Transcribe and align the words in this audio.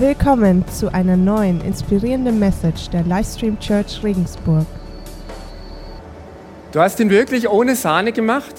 Willkommen 0.00 0.64
zu 0.68 0.94
einer 0.94 1.16
neuen 1.16 1.60
inspirierenden 1.60 2.38
Message 2.38 2.88
der 2.90 3.02
Livestream 3.02 3.58
Church 3.58 4.00
Regensburg. 4.04 4.64
Du 6.70 6.78
hast 6.78 7.00
ihn 7.00 7.10
wirklich 7.10 7.48
ohne 7.48 7.74
Sahne 7.74 8.12
gemacht? 8.12 8.54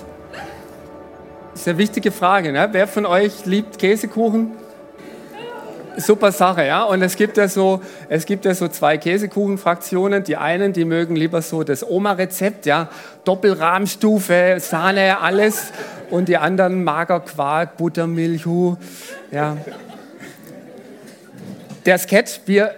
Eine 1.65 1.78
wichtige 1.78 2.12
Frage. 2.12 2.52
Ne? 2.52 2.67
Wer 2.73 2.89
von 2.89 3.05
euch 3.05 3.46
liebt 3.46 3.79
Käsekuchen? 3.79 4.52
Super 5.96 6.33
Sache, 6.33 6.65
ja. 6.65 6.83
Und 6.83 7.02
es 7.04 7.15
gibt 7.15 7.38
ja 7.38 7.47
so, 7.47 7.79
es 8.10 8.26
gibt 8.26 8.44
ja 8.44 8.53
so 8.53 8.67
zwei 8.67 8.97
Käsekuchenfraktionen. 8.97 10.26
Die 10.26 10.35
einen, 10.35 10.74
die 10.74 10.83
mögen 10.83 11.15
lieber 11.15 11.42
so 11.42 11.63
das 11.63 11.90
Oma-Rezept, 11.90 12.65
ja, 12.65 12.90
Doppelrahmstufe, 13.24 14.58
Sahne, 14.60 15.21
alles. 15.21 15.71
Und 16.09 16.27
die 16.27 16.35
anderen 16.35 16.84
Magerquark, 16.84 17.77
Buttermilch, 17.77 18.45
ja 19.31 19.55
der 21.90 21.98
Sketch, 21.98 22.42
wir, 22.46 22.76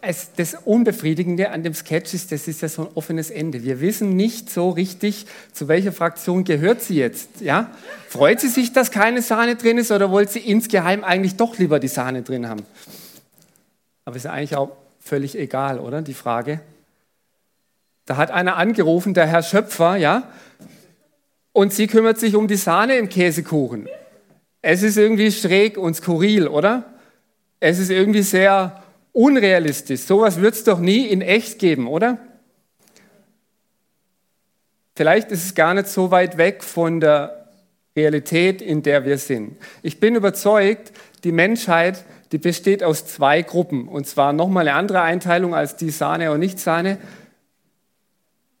es, 0.00 0.32
das 0.34 0.56
Unbefriedigende 0.64 1.50
an 1.50 1.62
dem 1.62 1.72
Sketch 1.72 2.14
ist, 2.14 2.32
das 2.32 2.48
ist 2.48 2.62
ja 2.62 2.68
so 2.68 2.82
ein 2.82 2.88
offenes 2.96 3.30
Ende. 3.30 3.62
Wir 3.62 3.80
wissen 3.80 4.16
nicht 4.16 4.50
so 4.50 4.70
richtig, 4.70 5.26
zu 5.52 5.68
welcher 5.68 5.92
Fraktion 5.92 6.42
gehört 6.42 6.82
sie 6.82 6.96
jetzt. 6.96 7.40
Ja? 7.40 7.70
Freut 8.08 8.40
sie 8.40 8.48
sich, 8.48 8.72
dass 8.72 8.90
keine 8.90 9.22
Sahne 9.22 9.54
drin 9.54 9.78
ist 9.78 9.92
oder 9.92 10.10
wollte 10.10 10.32
sie 10.32 10.40
insgeheim 10.40 11.04
eigentlich 11.04 11.36
doch 11.36 11.58
lieber 11.58 11.78
die 11.78 11.86
Sahne 11.86 12.22
drin 12.22 12.48
haben? 12.48 12.66
Aber 14.04 14.16
ist 14.16 14.24
ja 14.24 14.32
eigentlich 14.32 14.56
auch 14.56 14.72
völlig 14.98 15.38
egal, 15.38 15.78
oder? 15.78 16.02
Die 16.02 16.12
Frage. 16.12 16.60
Da 18.04 18.16
hat 18.16 18.32
einer 18.32 18.56
angerufen, 18.56 19.14
der 19.14 19.28
Herr 19.28 19.44
Schöpfer, 19.44 19.94
ja, 19.94 20.28
und 21.52 21.72
sie 21.72 21.86
kümmert 21.86 22.18
sich 22.18 22.34
um 22.34 22.48
die 22.48 22.56
Sahne 22.56 22.96
im 22.96 23.08
Käsekuchen. 23.08 23.88
Es 24.60 24.82
ist 24.82 24.98
irgendwie 24.98 25.30
schräg 25.30 25.78
und 25.78 25.94
skurril, 25.94 26.48
oder? 26.48 26.93
Es 27.66 27.78
ist 27.78 27.88
irgendwie 27.88 28.20
sehr 28.20 28.82
unrealistisch. 29.12 30.02
Sowas 30.02 30.38
wird 30.42 30.52
es 30.52 30.64
doch 30.64 30.80
nie 30.80 31.06
in 31.06 31.22
echt 31.22 31.58
geben, 31.58 31.88
oder? 31.88 32.18
Vielleicht 34.94 35.30
ist 35.30 35.46
es 35.46 35.54
gar 35.54 35.72
nicht 35.72 35.88
so 35.88 36.10
weit 36.10 36.36
weg 36.36 36.62
von 36.62 37.00
der 37.00 37.48
Realität, 37.96 38.60
in 38.60 38.82
der 38.82 39.06
wir 39.06 39.16
sind. 39.16 39.56
Ich 39.80 39.98
bin 39.98 40.14
überzeugt, 40.14 40.92
die 41.24 41.32
Menschheit, 41.32 42.04
die 42.32 42.38
besteht 42.38 42.84
aus 42.84 43.06
zwei 43.06 43.40
Gruppen. 43.40 43.88
Und 43.88 44.06
zwar 44.06 44.34
nochmal 44.34 44.68
eine 44.68 44.76
andere 44.76 45.00
Einteilung 45.00 45.54
als 45.54 45.74
die 45.76 45.88
Sahne 45.88 46.32
und 46.32 46.40
Nicht-Sahne. 46.40 46.98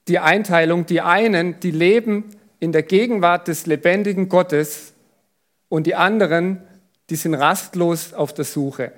Die 0.08 0.18
Einteilung, 0.18 0.86
die 0.86 1.02
einen, 1.02 1.60
die 1.60 1.72
leben 1.72 2.30
in 2.58 2.72
der 2.72 2.82
Gegenwart 2.82 3.48
des 3.48 3.66
lebendigen 3.66 4.30
Gottes 4.30 4.94
und 5.68 5.86
die 5.86 5.94
anderen, 5.94 6.62
die 7.10 7.16
sind 7.16 7.34
rastlos 7.34 8.14
auf 8.14 8.32
der 8.34 8.44
Suche. 8.44 8.92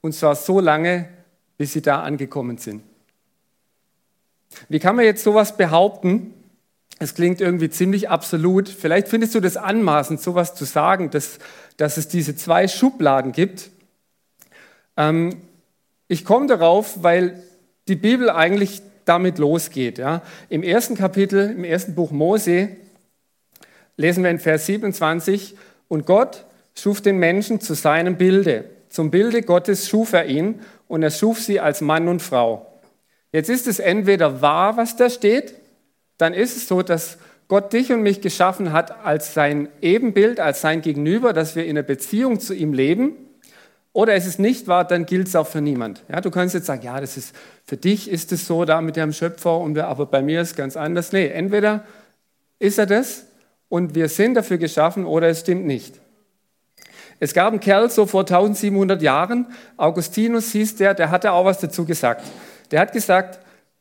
Und 0.00 0.14
zwar 0.14 0.34
so 0.34 0.60
lange, 0.60 1.08
bis 1.56 1.72
sie 1.72 1.82
da 1.82 2.02
angekommen 2.02 2.58
sind. 2.58 2.82
Wie 4.68 4.80
kann 4.80 4.96
man 4.96 5.04
jetzt 5.04 5.22
sowas 5.22 5.56
behaupten? 5.56 6.34
Es 6.98 7.14
klingt 7.14 7.40
irgendwie 7.40 7.70
ziemlich 7.70 8.10
absolut. 8.10 8.68
Vielleicht 8.68 9.08
findest 9.08 9.34
du 9.34 9.40
das 9.40 9.56
anmaßend, 9.56 10.20
sowas 10.20 10.54
zu 10.54 10.64
sagen, 10.64 11.10
dass, 11.10 11.38
dass 11.76 11.96
es 11.96 12.08
diese 12.08 12.36
zwei 12.36 12.68
Schubladen 12.68 13.32
gibt. 13.32 13.70
Ähm, 14.96 15.36
ich 16.08 16.24
komme 16.24 16.46
darauf, 16.46 17.02
weil 17.02 17.42
die 17.88 17.96
Bibel 17.96 18.30
eigentlich 18.30 18.82
damit 19.04 19.38
losgeht. 19.38 19.98
Ja. 19.98 20.22
Im 20.48 20.62
ersten 20.62 20.94
Kapitel, 20.94 21.50
im 21.50 21.64
ersten 21.64 21.94
Buch 21.94 22.10
Mose, 22.10 22.68
lesen 23.96 24.22
wir 24.22 24.30
in 24.30 24.38
Vers 24.38 24.66
27, 24.66 25.56
und 25.88 26.06
Gott 26.06 26.44
schuf 26.74 27.00
den 27.00 27.18
Menschen 27.18 27.60
zu 27.60 27.74
seinem 27.74 28.16
Bilde. 28.16 28.64
Zum 28.88 29.10
Bilde 29.10 29.42
Gottes 29.42 29.88
schuf 29.88 30.12
er 30.12 30.26
ihn 30.26 30.60
und 30.88 31.02
er 31.02 31.10
schuf 31.10 31.40
sie 31.40 31.60
als 31.60 31.80
Mann 31.80 32.08
und 32.08 32.20
Frau. 32.20 32.66
Jetzt 33.32 33.48
ist 33.48 33.66
es 33.66 33.78
entweder 33.78 34.42
wahr, 34.42 34.76
was 34.76 34.96
da 34.96 35.08
steht, 35.08 35.54
dann 36.18 36.34
ist 36.34 36.56
es 36.56 36.68
so, 36.68 36.82
dass 36.82 37.18
Gott 37.48 37.72
dich 37.72 37.92
und 37.92 38.02
mich 38.02 38.20
geschaffen 38.20 38.72
hat 38.72 39.04
als 39.04 39.34
sein 39.34 39.68
Ebenbild, 39.80 40.40
als 40.40 40.60
sein 40.60 40.82
Gegenüber, 40.82 41.32
dass 41.32 41.56
wir 41.56 41.64
in 41.64 41.70
einer 41.70 41.82
Beziehung 41.82 42.40
zu 42.40 42.54
ihm 42.54 42.72
leben. 42.72 43.16
Oder 43.94 44.14
es 44.14 44.26
ist 44.26 44.38
nicht 44.38 44.68
wahr, 44.68 44.86
dann 44.86 45.04
gilt 45.04 45.28
es 45.28 45.36
auch 45.36 45.46
für 45.46 45.60
niemand. 45.60 46.02
Ja, 46.08 46.20
du 46.20 46.30
kannst 46.30 46.54
jetzt 46.54 46.66
sagen, 46.66 46.82
ja, 46.82 47.00
das 47.00 47.16
ist, 47.16 47.34
für 47.64 47.76
dich 47.76 48.10
ist 48.10 48.32
es 48.32 48.46
so 48.46 48.64
da 48.64 48.80
mit 48.80 48.96
dem 48.96 49.12
Schöpfer, 49.12 49.58
und 49.58 49.74
wir, 49.74 49.86
aber 49.86 50.06
bei 50.06 50.22
mir 50.22 50.40
ist 50.40 50.52
es 50.52 50.56
ganz 50.56 50.76
anders. 50.76 51.12
Nee, 51.12 51.26
entweder 51.26 51.84
ist 52.58 52.78
er 52.78 52.86
das 52.86 53.26
und 53.68 53.94
wir 53.94 54.08
sind 54.08 54.34
dafür 54.34 54.56
geschaffen 54.56 55.04
oder 55.04 55.28
es 55.28 55.40
stimmt 55.40 55.66
nicht. 55.66 56.01
Es 57.22 57.34
gab 57.34 57.52
einen 57.52 57.60
Kerl 57.60 57.88
so 57.88 58.06
vor 58.06 58.22
1700 58.22 59.00
Jahren, 59.00 59.46
Augustinus 59.76 60.50
hieß 60.50 60.74
der, 60.74 60.92
der 60.92 61.12
hatte 61.12 61.30
auch 61.30 61.44
was 61.44 61.60
dazu 61.60 61.84
gesagt. 61.84 62.26
Der 62.72 62.80
hat 62.80 62.92
gesagt, 62.92 63.38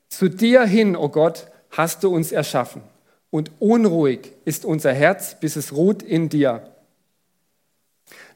zu 0.10 0.30
dir 0.30 0.62
hin, 0.62 0.96
o 0.96 1.06
oh 1.06 1.10
Gott, 1.10 1.48
hast 1.72 2.04
du 2.04 2.14
uns 2.14 2.32
erschaffen. 2.32 2.84
Und 3.32 3.50
unruhig 3.58 4.32
ist 4.46 4.64
unser 4.64 4.94
Herz, 4.94 5.40
bis 5.40 5.56
es 5.56 5.74
ruht 5.74 6.04
in 6.04 6.30
dir. 6.30 6.70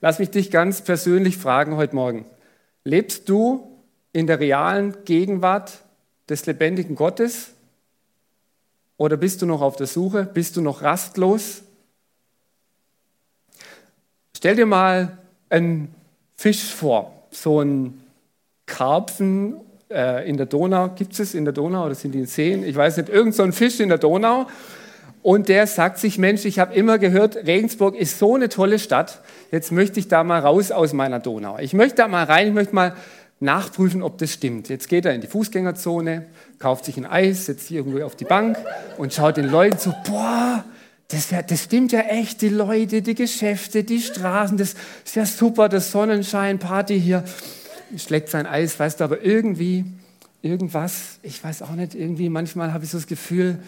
Lass 0.01 0.17
mich 0.17 0.31
dich 0.31 0.49
ganz 0.49 0.81
persönlich 0.81 1.37
fragen 1.37 1.75
heute 1.75 1.93
Morgen. 1.93 2.25
Lebst 2.83 3.29
du 3.29 3.77
in 4.11 4.25
der 4.25 4.39
realen 4.39 5.05
Gegenwart 5.05 5.83
des 6.29 6.47
lebendigen 6.47 6.95
Gottes? 6.95 7.51
Oder 8.97 9.17
bist 9.17 9.43
du 9.43 9.45
noch 9.45 9.61
auf 9.61 9.75
der 9.75 9.85
Suche? 9.85 10.23
Bist 10.23 10.57
du 10.57 10.61
noch 10.61 10.81
rastlos? 10.81 11.61
Stell 14.35 14.57
dir 14.57 14.65
mal 14.65 15.17
einen 15.49 15.95
Fisch 16.35 16.65
vor, 16.65 17.13
so 17.31 17.59
einen 17.59 18.03
Karpfen 18.65 19.55
äh, 19.89 20.27
in 20.27 20.35
der 20.35 20.45
Donau. 20.45 20.89
Gibt 20.89 21.17
es 21.17 21.33
in 21.33 21.45
der 21.45 21.53
Donau 21.53 21.85
oder 21.85 21.95
sind 21.95 22.11
die 22.11 22.19
in 22.19 22.25
Seen? 22.25 22.65
Ich 22.65 22.75
weiß 22.75 22.97
nicht, 22.97 23.07
irgend 23.07 23.33
so 23.33 23.43
ein 23.43 23.53
Fisch 23.53 23.79
in 23.79 23.87
der 23.87 23.97
Donau. 23.97 24.47
Und 25.21 25.47
der 25.47 25.67
sagt 25.67 25.99
sich, 25.99 26.17
Mensch, 26.17 26.43
ich 26.43 26.59
habe 26.59 26.75
immer 26.75 26.99
gehört, 26.99 27.47
Regensburg 27.47 27.95
ist 27.95 28.19
so 28.19 28.35
eine 28.35 28.49
tolle 28.49 28.77
Stadt. 28.77 29.21
Jetzt 29.51 29.71
möchte 29.71 30.01
ich 30.01 30.09
da 30.09 30.25
mal 30.25 30.41
raus 30.41 30.69
aus 30.69 30.91
meiner 30.91 31.19
Donau. 31.19 31.57
Ich 31.59 31.73
möchte 31.73 31.95
da 31.95 32.09
mal 32.09 32.25
rein, 32.25 32.49
ich 32.49 32.53
möchte 32.53 32.75
mal 32.75 32.93
nachprüfen, 33.39 34.03
ob 34.03 34.17
das 34.17 34.33
stimmt. 34.33 34.67
Jetzt 34.67 34.89
geht 34.89 35.05
er 35.05 35.13
in 35.13 35.21
die 35.21 35.27
Fußgängerzone, 35.27 36.25
kauft 36.59 36.83
sich 36.83 36.97
ein 36.97 37.05
Eis, 37.05 37.45
setzt 37.45 37.69
sich 37.69 37.77
irgendwo 37.77 38.03
auf 38.03 38.17
die 38.17 38.25
Bank 38.25 38.57
und 38.97 39.13
schaut 39.13 39.37
den 39.37 39.49
Leuten 39.49 39.77
so, 39.77 39.93
boah, 40.05 40.65
das, 41.07 41.29
das 41.47 41.63
stimmt 41.63 41.91
ja 41.91 42.01
echt, 42.01 42.41
die 42.41 42.49
Leute, 42.49 43.01
die 43.01 43.15
Geschäfte, 43.15 43.83
die 43.83 44.01
Straßen, 44.01 44.57
das 44.57 44.75
ist 45.05 45.15
ja 45.15 45.25
super, 45.25 45.69
das 45.69 45.91
Sonnenschein, 45.91 46.59
Party 46.59 46.99
hier. 46.99 47.23
Schlägt 47.97 48.29
sein 48.29 48.47
Eis, 48.47 48.79
weißt 48.79 48.99
du, 48.99 49.03
aber 49.03 49.21
irgendwie, 49.23 49.85
irgendwas, 50.41 51.19
ich 51.21 51.43
weiß 51.43 51.61
auch 51.61 51.71
nicht, 51.71 51.93
irgendwie, 51.93 52.29
manchmal 52.29 52.73
habe 52.73 52.83
ich 52.83 52.89
so 52.89 52.97
das 52.97 53.07
Gefühl, 53.07 53.59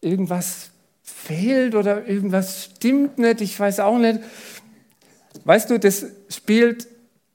irgendwas 0.00 0.70
fehlt 1.02 1.74
oder 1.74 2.06
irgendwas 2.06 2.64
stimmt 2.64 3.18
nicht, 3.18 3.40
ich 3.42 3.58
weiß 3.58 3.80
auch 3.80 3.98
nicht. 3.98 4.20
Weißt 5.44 5.70
du, 5.70 5.78
das 5.78 6.06
spielt 6.28 6.86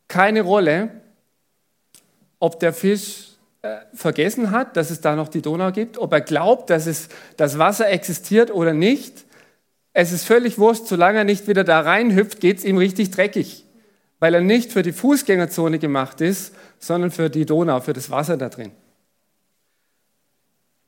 keine 0.07 0.41
Rolle, 0.41 0.89
ob 2.39 2.59
der 2.59 2.73
Fisch 2.73 3.35
äh, 3.61 3.77
vergessen 3.93 4.51
hat, 4.51 4.75
dass 4.77 4.89
es 4.89 5.01
da 5.01 5.15
noch 5.15 5.27
die 5.27 5.41
Donau 5.41 5.71
gibt, 5.71 5.97
ob 5.97 6.13
er 6.13 6.21
glaubt, 6.21 6.69
dass 6.69 6.87
es, 6.87 7.09
das 7.37 7.57
Wasser 7.57 7.89
existiert 7.89 8.51
oder 8.51 8.73
nicht. 8.73 9.24
Es 9.97 10.11
ist 10.11 10.25
völlig 10.25 10.57
wurscht, 10.57 10.87
solange 10.87 11.19
er 11.19 11.23
nicht 11.23 11.47
wieder 11.47 11.63
da 11.63 11.79
reinhüpft, 11.79 12.41
geht 12.41 12.57
es 12.57 12.65
ihm 12.65 12.77
richtig 12.77 13.11
dreckig, 13.11 13.63
weil 14.19 14.33
er 14.33 14.41
nicht 14.41 14.73
für 14.73 14.81
die 14.83 14.91
Fußgängerzone 14.91 15.79
gemacht 15.79 16.19
ist, 16.19 16.53
sondern 16.79 17.11
für 17.11 17.29
die 17.29 17.45
Donau, 17.45 17.79
für 17.79 17.93
das 17.93 18.09
Wasser 18.09 18.35
da 18.35 18.49
drin. 18.49 18.73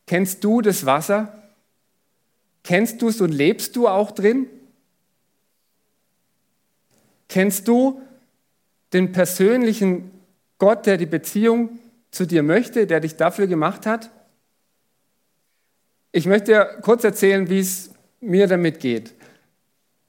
Kennst 0.07 0.44
du 0.44 0.59
das 0.59 0.85
Wasser? 0.85 1.41
Kennst 2.66 3.01
du 3.01 3.07
es 3.07 3.22
und 3.22 3.31
lebst 3.31 3.78
du 3.78 3.88
auch 3.88 4.12
drin? 4.12 4.47
Kennst 7.29 7.69
du 7.69 8.01
den 8.91 9.13
persönlichen 9.13 10.12
Gott, 10.57 10.86
der 10.86 10.98
die 10.98 11.06
Beziehung 11.06 11.80
zu 12.12 12.25
dir 12.25 12.44
möchte, 12.44 12.86
der 12.86 13.00
dich 13.00 13.15
dafür 13.15 13.48
gemacht 13.48 13.86
hat? 13.86 14.09
Ich 16.12 16.25
möchte 16.25 16.51
dir 16.51 16.65
kurz 16.81 17.06
erzählen, 17.06 17.50
wie 17.50 17.59
es 17.59 17.92
mir 18.19 18.48
damit 18.48 18.80
geht. 18.80 19.14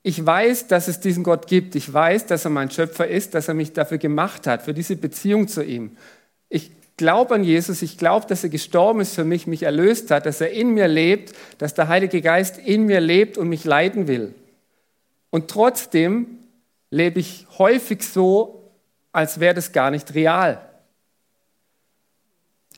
Ich 0.03 0.25
weiß, 0.25 0.69
dass 0.69 0.89
es 0.89 1.01
diesen 1.01 1.25
Gott 1.25 1.47
gibt. 1.47 1.75
Ich 1.75 1.93
weiß, 1.93 2.27
dass 2.27 2.45
er 2.45 2.51
mein 2.51 2.71
Schöpfer 2.71 3.07
ist, 3.09 3.35
dass 3.35 3.49
er 3.49 3.55
mich 3.55 3.73
dafür 3.73 3.99
gemacht 3.99 4.47
hat, 4.47 4.63
für 4.63 4.73
diese 4.73 4.97
Beziehung 4.97 5.49
zu 5.49 5.63
ihm. 5.63 5.97
Ich 6.49 6.71
glaube 6.97 7.35
an 7.35 7.45
Jesus. 7.45 7.83
Ich 7.83 7.97
glaube, 7.97 8.27
dass 8.27 8.45
er 8.45 8.51
gestorben 8.51 9.01
ist 9.01 9.15
für 9.15 9.25
mich, 9.25 9.47
mich 9.47 9.63
erlöst 9.63 10.11
hat, 10.11 10.27
dass 10.27 10.41
er 10.41 10.51
in 10.51 10.75
mir 10.75 10.89
lebt, 10.89 11.35
dass 11.59 11.75
der 11.75 11.89
Heilige 11.89 12.21
Geist 12.21 12.59
in 12.59 12.85
mir 12.85 13.01
lebt 13.01 13.39
und 13.39 13.49
mich 13.49 13.65
leiten 13.65 14.07
will. 14.07 14.35
Und 15.31 15.49
trotzdem 15.49 16.27
lebe 16.91 17.21
ich 17.21 17.47
häufig 17.59 18.03
so, 18.03 18.71
als 19.13 19.41
wäre 19.41 19.55
das 19.55 19.73
gar 19.73 19.91
nicht 19.91 20.15
real. 20.15 20.61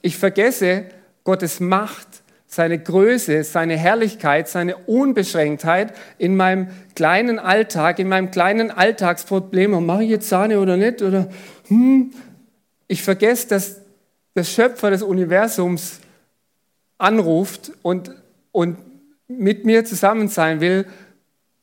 Ich 0.03 0.17
vergesse 0.17 0.87
Gottes 1.25 1.61
Macht, 1.61 2.09
seine 2.53 2.81
Größe, 2.81 3.45
seine 3.45 3.77
Herrlichkeit, 3.77 4.49
seine 4.49 4.77
Unbeschränktheit 4.77 5.95
in 6.19 6.37
meinem 6.37 6.67
kleinen 6.97 7.39
Alltag, 7.39 8.01
in 8.01 8.09
meinem 8.09 8.33
kleinen 8.33 8.73
Alltagsproblem, 8.73 9.73
oh, 9.73 9.81
mache 9.81 10.03
ich 10.03 10.11
jetzt 10.11 10.29
Sahne 10.29 10.59
oder 10.59 10.77
nicht? 10.77 11.01
Oder 11.01 11.29
hm, 11.69 12.11
ich 12.89 13.05
vergesse, 13.05 13.47
dass 13.47 13.81
der 14.35 14.43
Schöpfer 14.43 14.91
des 14.91 15.05
Universums 15.05 16.01
anruft 16.99 17.71
und, 17.83 18.17
und 18.51 18.79
mit 19.29 19.65
mir 19.65 19.85
zusammen 19.85 20.27
sein 20.27 20.61
will, 20.61 20.87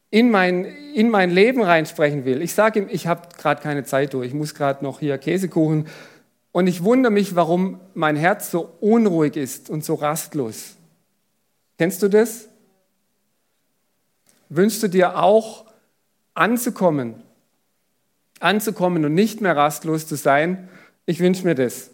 in 0.10 0.32
mein, 0.32 0.64
in 0.64 1.10
mein 1.10 1.32
Leben 1.32 1.64
reinsprechen 1.64 2.24
will. 2.24 2.42
Ich 2.42 2.54
sage 2.54 2.80
ihm, 2.80 2.88
ich 2.90 3.08
habe 3.08 3.28
gerade 3.38 3.62
keine 3.62 3.84
Zeit 3.84 4.14
durch, 4.14 4.28
ich 4.28 4.34
muss 4.34 4.56
gerade 4.56 4.86
noch 4.86 5.02
hier 5.02 5.18
Käsekuchen. 5.18 5.88
Und 6.54 6.68
ich 6.68 6.86
wundere 6.86 7.12
mich, 7.12 7.36
warum 7.36 7.82
mein 7.94 8.16
Herz 8.16 8.52
so 8.52 8.70
unruhig 8.80 9.36
ist 9.36 9.70
und 9.70 9.84
so 9.84 9.96
rastlos. 9.96 10.77
Kennst 11.78 12.02
du 12.02 12.08
das? 12.08 12.48
Wünschst 14.50 14.82
du 14.82 14.88
dir 14.88 15.20
auch 15.20 15.66
anzukommen, 16.34 17.22
anzukommen 18.40 19.06
und 19.06 19.14
nicht 19.14 19.42
mehr 19.42 19.56
rastlos 19.56 20.08
zu 20.08 20.16
sein? 20.16 20.70
Ich 21.06 21.20
wünsche 21.20 21.46
mir 21.46 21.56
das. 21.56 21.92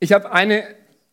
Ich 0.00 0.12
habe 0.12 0.32
eine 0.32 0.64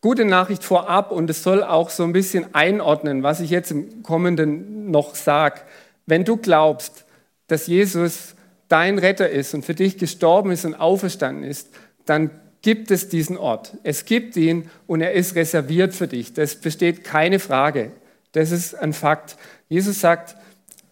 gute 0.02 0.26
Nachricht 0.26 0.64
vorab 0.64 1.12
und 1.12 1.30
es 1.30 1.44
soll 1.44 1.64
auch 1.64 1.90
so 1.90 2.04
ein 2.04 2.14
bisschen 2.14 2.54
einordnen, 2.54 3.24
was 3.24 3.40
ich 3.40 3.50
jetzt 3.50 3.72
im 3.72 4.04
Kommenden 4.04 4.92
noch 4.92 5.16
sage. 5.16 5.62
Wenn 6.06 6.26
du 6.26 6.38
glaubst, 6.38 7.06
dass 7.48 7.68
Jesus 7.68 8.36
dein 8.68 9.00
Retter 9.00 9.30
ist 9.30 9.54
und 9.54 9.66
für 9.66 9.76
dich 9.76 9.98
gestorben 9.98 10.52
ist 10.52 10.66
und 10.66 10.76
auferstanden 10.76 11.44
ist, 11.44 11.70
dann 12.06 12.32
gibt 12.62 12.92
es 12.92 13.10
diesen 13.10 13.38
Ort. 13.38 13.78
Es 13.84 14.06
gibt 14.06 14.36
ihn 14.36 14.70
und 14.88 15.02
er 15.02 15.14
ist 15.14 15.36
reserviert 15.36 15.94
für 15.94 16.08
dich. 16.08 16.34
Das 16.34 16.56
besteht 16.56 17.04
keine 17.04 17.40
Frage. 17.40 17.92
Das 18.32 18.52
ist 18.52 18.76
ein 18.76 18.94
Fakt. 18.94 19.38
Jesus 19.70 20.02
sagt 20.02 20.36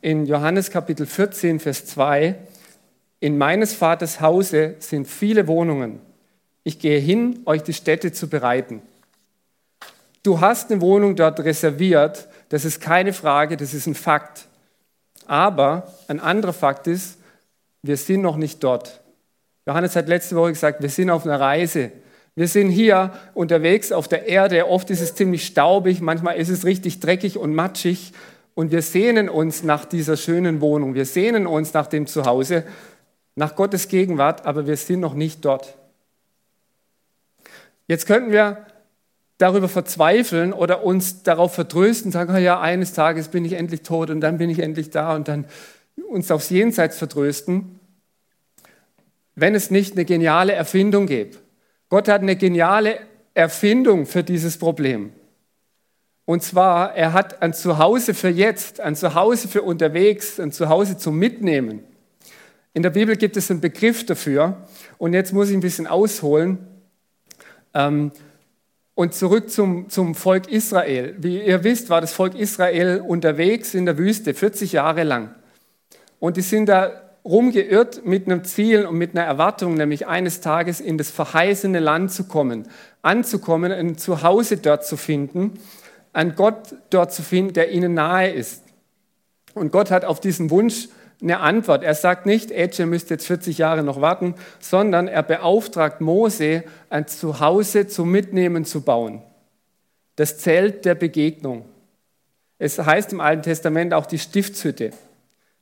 in 0.02 0.26
Johannes 0.26 0.72
Kapitel 0.72 1.06
14, 1.06 1.60
Vers 1.60 1.86
2, 1.88 2.36
in 3.20 3.38
meines 3.38 3.74
Vaters 3.74 4.22
Hause 4.22 4.76
sind 4.80 5.08
viele 5.08 5.48
Wohnungen. 5.48 6.00
Ich 6.64 6.80
gehe 6.80 7.00
hin, 7.00 7.42
euch 7.46 7.64
die 7.64 7.74
Städte 7.74 8.12
zu 8.12 8.30
bereiten. 8.30 8.82
Du 10.24 10.42
hast 10.42 10.72
eine 10.72 10.82
Wohnung 10.82 11.16
dort 11.16 11.40
reserviert, 11.40 12.28
das 12.50 12.66
ist 12.66 12.82
keine 12.82 13.14
Frage, 13.14 13.58
das 13.58 13.74
ist 13.74 13.88
ein 13.88 13.96
Fakt. 13.96 14.48
Aber 15.26 15.94
ein 16.08 16.20
anderer 16.20 16.54
Fakt 16.54 16.88
ist, 16.88 17.18
wir 17.82 17.98
sind 17.98 18.22
noch 18.22 18.38
nicht 18.38 18.64
dort. 18.64 19.02
Johannes 19.68 19.98
hat 19.98 20.08
letzte 20.08 20.38
Woche 20.38 20.54
gesagt, 20.54 20.82
wir 20.82 20.90
sind 20.90 21.10
auf 21.10 21.26
einer 21.26 21.42
Reise. 21.42 21.92
Wir 22.36 22.48
sind 22.48 22.70
hier 22.70 23.12
unterwegs 23.34 23.92
auf 23.92 24.08
der 24.08 24.28
Erde. 24.28 24.70
Oft 24.70 24.90
ist 24.92 25.02
es 25.02 25.14
ziemlich 25.14 25.46
staubig, 25.46 26.00
manchmal 26.00 26.38
ist 26.38 26.48
es 26.48 26.64
richtig 26.64 27.02
dreckig 27.02 27.38
und 27.38 27.54
matschig. 27.54 28.14
Und 28.56 28.72
wir 28.72 28.82
sehnen 28.82 29.28
uns 29.28 29.64
nach 29.64 29.84
dieser 29.84 30.16
schönen 30.16 30.62
Wohnung. 30.62 30.96
Wir 30.96 31.06
sehnen 31.06 31.46
uns 31.46 31.74
nach 31.74 31.88
dem 31.88 32.08
Zuhause, 32.08 32.64
nach 33.36 33.58
Gottes 33.58 33.90
Gegenwart, 33.90 34.46
aber 34.46 34.68
wir 34.68 34.78
sind 34.78 35.02
noch 35.02 35.14
nicht 35.14 35.44
dort. 35.44 35.76
Jetzt 37.88 38.08
könnten 38.08 38.32
wir 38.32 38.66
darüber 39.38 39.68
verzweifeln 39.68 40.54
oder 40.54 40.84
uns 40.84 41.24
darauf 41.24 41.54
vertrösten, 41.54 42.12
sagen, 42.12 42.34
oh 42.34 42.40
ja, 42.40 42.62
eines 42.62 42.94
Tages 42.94 43.28
bin 43.28 43.44
ich 43.44 43.54
endlich 43.54 43.82
tot 43.82 44.10
und 44.12 44.22
dann 44.22 44.38
bin 44.38 44.50
ich 44.50 44.60
endlich 44.60 44.92
da 44.92 45.14
und 45.14 45.28
dann 45.28 45.46
uns 46.10 46.32
aufs 46.32 46.50
Jenseits 46.50 46.98
vertrösten, 46.98 47.77
wenn 49.38 49.54
es 49.54 49.70
nicht 49.70 49.94
eine 49.94 50.04
geniale 50.04 50.54
Erfindung 50.54 51.06
gäbe. 51.06 51.38
Gott 51.90 52.08
hat 52.08 52.22
eine 52.22 52.36
geniale 52.36 53.00
Erfindung 53.36 54.08
für 54.08 54.24
dieses 54.24 54.58
Problem. 54.58 55.14
Und 56.26 56.42
zwar, 56.42 56.96
er 56.96 57.14
hat 57.14 57.42
ein 57.44 57.54
Zuhause 57.54 58.16
für 58.16 58.30
jetzt, 58.30 58.80
ein 58.80 58.96
Zuhause 58.96 59.48
für 59.48 59.62
unterwegs, 59.62 60.40
ein 60.40 60.52
Zuhause 60.52 60.98
zum 60.98 61.20
Mitnehmen. 61.20 61.84
In 62.74 62.82
der 62.82 62.90
Bibel 62.90 63.16
gibt 63.16 63.38
es 63.38 63.52
einen 63.52 63.62
Begriff 63.62 64.08
dafür. 64.08 64.58
Und 64.98 65.14
jetzt 65.14 65.34
muss 65.34 65.50
ich 65.50 65.54
ein 65.54 65.62
bisschen 65.62 65.86
ausholen. 65.86 66.58
Ähm, 67.76 68.12
und 68.96 69.14
zurück 69.14 69.52
zum, 69.52 69.88
zum 69.90 70.16
Volk 70.16 70.52
Israel. 70.52 71.16
Wie 71.20 71.46
ihr 71.46 71.64
wisst, 71.64 71.92
war 71.92 72.02
das 72.02 72.12
Volk 72.12 72.34
Israel 72.34 73.04
unterwegs 73.06 73.76
in 73.76 73.86
der 73.86 74.00
Wüste 74.00 74.34
40 74.34 74.72
Jahre 74.72 75.04
lang. 75.04 75.36
Und 76.20 76.38
die 76.38 76.42
sind 76.42 76.70
da 76.70 77.07
rumgeirrt 77.28 78.06
mit 78.06 78.26
einem 78.26 78.44
Ziel 78.46 78.86
und 78.86 78.98
mit 78.98 79.16
einer 79.16 79.26
Erwartung, 79.26 79.74
nämlich 79.74 80.08
eines 80.08 80.40
Tages 80.40 80.80
in 80.80 80.98
das 80.98 81.10
verheißene 81.10 81.80
Land 81.80 82.12
zu 82.12 82.24
kommen, 82.24 82.68
anzukommen, 83.02 83.72
ein 83.72 83.98
Zuhause 83.98 84.58
dort 84.58 84.86
zu 84.86 84.96
finden, 84.96 85.60
einen 86.14 86.36
Gott 86.36 86.76
dort 86.90 87.12
zu 87.12 87.22
finden, 87.22 87.54
der 87.54 87.72
ihnen 87.72 87.94
nahe 87.94 88.30
ist. 88.30 88.64
Und 89.54 89.72
Gott 89.72 89.92
hat 89.92 90.06
auf 90.06 90.20
diesen 90.20 90.50
Wunsch 90.50 90.88
eine 91.22 91.40
Antwort. 91.40 91.84
Er 91.84 91.96
sagt 91.96 92.26
nicht, 92.26 92.52
Edge, 92.52 92.84
ihr 92.84 92.86
müsst 92.86 93.10
jetzt 93.10 93.28
40 93.28 93.58
Jahre 93.58 93.84
noch 93.84 94.02
warten, 94.02 94.36
sondern 94.60 95.08
er 95.08 95.24
beauftragt 95.24 96.00
Mose, 96.00 96.64
ein 96.90 97.08
Zuhause 97.08 97.88
zum 97.88 98.10
Mitnehmen 98.10 98.66
zu 98.66 98.82
bauen. 98.82 99.22
Das 100.16 100.38
Zelt 100.38 100.86
der 100.86 100.96
Begegnung. 100.96 101.66
Es 102.60 102.80
heißt 102.80 103.14
im 103.14 103.20
Alten 103.20 103.44
Testament 103.44 103.94
auch 103.94 104.06
die 104.06 104.20
Stiftshütte. 104.20 104.92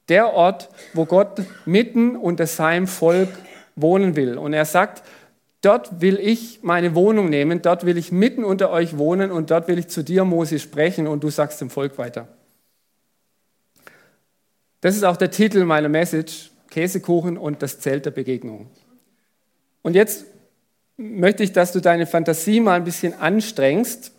Der 0.09 0.33
Ort, 0.33 0.69
wo 0.93 1.05
Gott 1.05 1.41
mitten 1.65 2.15
unter 2.15 2.47
seinem 2.47 2.87
Volk 2.87 3.29
wohnen 3.75 4.15
will. 4.15 4.37
Und 4.37 4.53
er 4.53 4.65
sagt, 4.65 5.03
dort 5.61 6.01
will 6.01 6.19
ich 6.19 6.59
meine 6.61 6.95
Wohnung 6.95 7.29
nehmen, 7.29 7.61
dort 7.61 7.85
will 7.85 7.97
ich 7.97 8.11
mitten 8.11 8.43
unter 8.43 8.69
euch 8.69 8.97
wohnen 8.97 9.31
und 9.31 9.51
dort 9.51 9.67
will 9.67 9.79
ich 9.79 9.87
zu 9.87 10.03
dir, 10.03 10.23
Mose, 10.23 10.59
sprechen 10.59 11.07
und 11.07 11.23
du 11.23 11.29
sagst 11.29 11.59
dem 11.59 11.69
Volk 11.69 11.97
weiter. 11.97 12.27
Das 14.81 14.95
ist 14.95 15.03
auch 15.03 15.17
der 15.17 15.31
Titel 15.31 15.65
meiner 15.65 15.89
Message, 15.89 16.51
Käsekuchen 16.69 17.37
und 17.37 17.63
das 17.63 17.79
Zelt 17.79 18.05
der 18.05 18.11
Begegnung. 18.11 18.67
Und 19.81 19.95
jetzt 19.95 20.25
möchte 20.97 21.43
ich, 21.43 21.51
dass 21.51 21.71
du 21.71 21.79
deine 21.79 22.05
Fantasie 22.05 22.59
mal 22.59 22.75
ein 22.75 22.83
bisschen 22.83 23.13
anstrengst. 23.13 24.11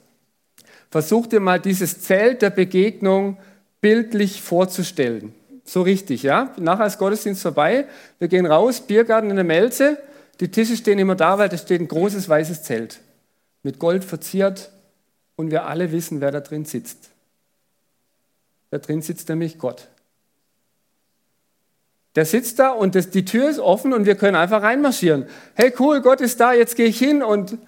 Versuch 0.91 1.27
dir 1.27 1.41
mal 1.41 1.61
dieses 1.61 2.01
Zelt 2.01 2.43
der 2.43 2.51
Begegnung 2.51 3.39
bildlich 3.81 4.43
vorzustellen. 4.43 5.35
So 5.67 5.83
richtig, 5.83 6.23
ja? 6.23 6.55
Nachher 6.59 6.87
ist 6.87 6.99
Gottesdienst 6.99 7.43
vorbei. 7.43 7.87
Wir 8.21 8.29
gehen 8.29 8.47
raus, 8.47 8.81
Biergarten 8.81 9.31
in 9.31 9.37
der 9.37 9.45
Melze. 9.45 9.99
Die 10.39 10.51
Tische 10.51 10.77
stehen 10.77 10.99
immer 10.99 11.17
da, 11.17 11.39
weil 11.39 11.49
da 11.49 11.59
steht 11.59 11.81
ein 11.81 11.89
großes 11.89 12.29
weißes 12.29 12.63
Zelt. 12.63 13.01
Mit 13.65 13.81
Gold 13.81 14.05
verziert. 14.05 14.71
Und 15.35 15.51
wir 15.51 15.67
alle 15.67 15.93
wissen, 15.93 16.21
wer 16.21 16.31
da 16.31 16.41
drin 16.41 16.65
sitzt. 16.65 17.11
Da 18.71 18.79
drin 18.79 19.03
sitzt 19.03 19.29
nämlich 19.29 19.59
Gott. 19.59 19.89
Der 22.15 22.25
sitzt 22.25 22.59
da 22.61 22.71
und 22.71 22.95
das, 22.95 23.11
die 23.11 23.27
Tür 23.27 23.51
ist 23.51 23.59
offen 23.59 23.93
und 23.93 24.07
wir 24.07 24.15
können 24.15 24.37
einfach 24.37 24.63
reinmarschieren. 24.63 25.27
Hey, 25.55 25.75
cool, 25.79 26.01
Gott 26.01 26.23
ist 26.23 26.41
da, 26.41 26.55
jetzt 26.55 26.77
gehe 26.77 26.87
ich 26.87 26.99
hin. 26.99 27.23
Und 27.23 27.59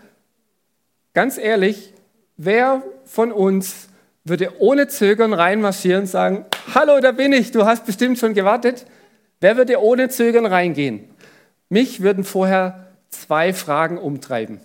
ganz 1.12 1.36
ehrlich, 1.36 1.92
wer 2.36 2.82
von 3.04 3.32
uns 3.32 3.87
würde 4.28 4.60
ohne 4.60 4.88
Zögern 4.88 5.32
reinmarschieren 5.32 6.02
und 6.02 6.06
sagen, 6.06 6.46
hallo, 6.74 7.00
da 7.00 7.12
bin 7.12 7.32
ich, 7.32 7.50
du 7.50 7.64
hast 7.64 7.86
bestimmt 7.86 8.18
schon 8.18 8.34
gewartet. 8.34 8.86
Wer 9.40 9.56
würde 9.56 9.80
ohne 9.80 10.08
Zögern 10.08 10.46
reingehen? 10.46 11.08
Mich 11.68 12.00
würden 12.00 12.24
vorher 12.24 12.88
zwei 13.10 13.52
Fragen 13.52 13.98
umtreiben. 13.98 14.60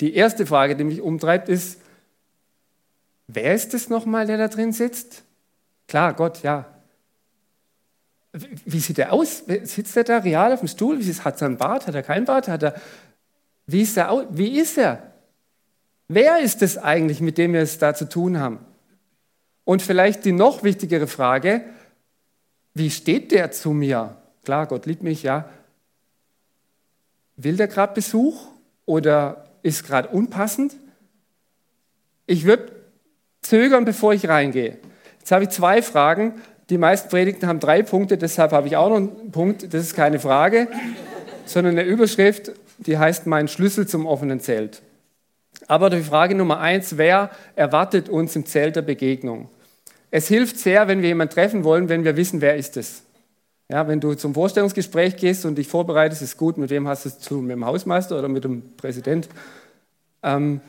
Die 0.00 0.14
erste 0.14 0.46
Frage, 0.46 0.76
die 0.76 0.84
mich 0.84 1.00
umtreibt, 1.00 1.48
ist, 1.48 1.80
wer 3.26 3.54
ist 3.54 3.74
es 3.74 3.88
nochmal, 3.88 4.26
der 4.26 4.38
da 4.38 4.48
drin 4.48 4.72
sitzt? 4.72 5.22
Klar, 5.86 6.14
Gott, 6.14 6.42
ja, 6.42 6.66
wie 8.64 8.80
sieht 8.80 8.98
er 8.98 9.12
aus? 9.12 9.44
Sitzt 9.62 9.96
er 9.96 10.04
da 10.04 10.18
real 10.18 10.52
auf 10.52 10.58
dem 10.58 10.68
Stuhl? 10.68 11.00
Hat 11.00 11.40
er 11.40 11.46
einen 11.46 11.56
Bart? 11.56 11.86
Hat 11.86 11.94
er 11.94 12.02
keinen 12.02 12.24
Bart? 12.24 12.48
Hat 12.48 12.64
er, 12.64 12.74
wie, 13.66 13.82
ist 13.82 13.96
er 13.96 14.26
wie 14.30 14.58
ist 14.58 14.76
er? 14.76 15.13
Wer 16.08 16.40
ist 16.40 16.62
es 16.62 16.76
eigentlich, 16.76 17.20
mit 17.20 17.38
dem 17.38 17.52
wir 17.52 17.60
es 17.60 17.78
da 17.78 17.94
zu 17.94 18.08
tun 18.08 18.38
haben? 18.38 18.58
Und 19.64 19.80
vielleicht 19.80 20.24
die 20.24 20.32
noch 20.32 20.62
wichtigere 20.62 21.06
Frage, 21.06 21.62
wie 22.74 22.90
steht 22.90 23.32
der 23.32 23.50
zu 23.52 23.70
mir? 23.70 24.16
Klar, 24.44 24.66
Gott 24.66 24.84
liebt 24.84 25.02
mich, 25.02 25.22
ja. 25.22 25.48
Will 27.36 27.56
der 27.56 27.68
gerade 27.68 27.94
Besuch 27.94 28.48
oder 28.84 29.44
ist 29.62 29.86
gerade 29.86 30.08
unpassend? 30.08 30.76
Ich 32.26 32.44
würde 32.44 32.72
zögern, 33.40 33.84
bevor 33.84 34.12
ich 34.12 34.28
reingehe. 34.28 34.78
Jetzt 35.18 35.32
habe 35.32 35.44
ich 35.44 35.50
zwei 35.50 35.82
Fragen. 35.82 36.34
Die 36.70 36.78
meisten 36.78 37.08
Predigten 37.08 37.46
haben 37.46 37.60
drei 37.60 37.82
Punkte, 37.82 38.18
deshalb 38.18 38.52
habe 38.52 38.66
ich 38.66 38.76
auch 38.76 38.88
noch 38.88 38.96
einen 38.96 39.32
Punkt. 39.32 39.72
Das 39.72 39.82
ist 39.82 39.94
keine 39.94 40.18
Frage, 40.18 40.68
sondern 41.46 41.78
eine 41.78 41.88
Überschrift, 41.88 42.52
die 42.78 42.98
heißt 42.98 43.26
Mein 43.26 43.48
Schlüssel 43.48 43.86
zum 43.86 44.06
offenen 44.06 44.40
Zelt. 44.40 44.82
Aber 45.66 45.90
die 45.90 46.02
Frage 46.02 46.34
Nummer 46.34 46.60
eins, 46.60 46.96
wer 46.96 47.30
erwartet 47.56 48.08
uns 48.08 48.36
im 48.36 48.46
Zelt 48.46 48.76
der 48.76 48.82
Begegnung? 48.82 49.48
Es 50.10 50.28
hilft 50.28 50.58
sehr, 50.58 50.86
wenn 50.88 51.02
wir 51.02 51.08
jemanden 51.08 51.34
treffen 51.34 51.64
wollen, 51.64 51.88
wenn 51.88 52.04
wir 52.04 52.16
wissen, 52.16 52.40
wer 52.40 52.56
ist 52.56 52.76
es. 52.76 53.02
Ja, 53.68 53.88
wenn 53.88 54.00
du 54.00 54.14
zum 54.14 54.34
Vorstellungsgespräch 54.34 55.16
gehst 55.16 55.46
und 55.46 55.56
dich 55.56 55.68
vorbereitest, 55.68 56.22
ist 56.22 56.36
gut, 56.36 56.58
mit 56.58 56.70
wem 56.70 56.86
hast 56.86 57.04
du 57.04 57.08
es 57.08 57.18
zu? 57.18 57.36
Mit 57.36 57.52
dem 57.52 57.64
Hausmeister 57.64 58.18
oder 58.18 58.28
mit 58.28 58.44
dem 58.44 58.76
Präsident? 58.76 59.28
Ähm, 60.22 60.60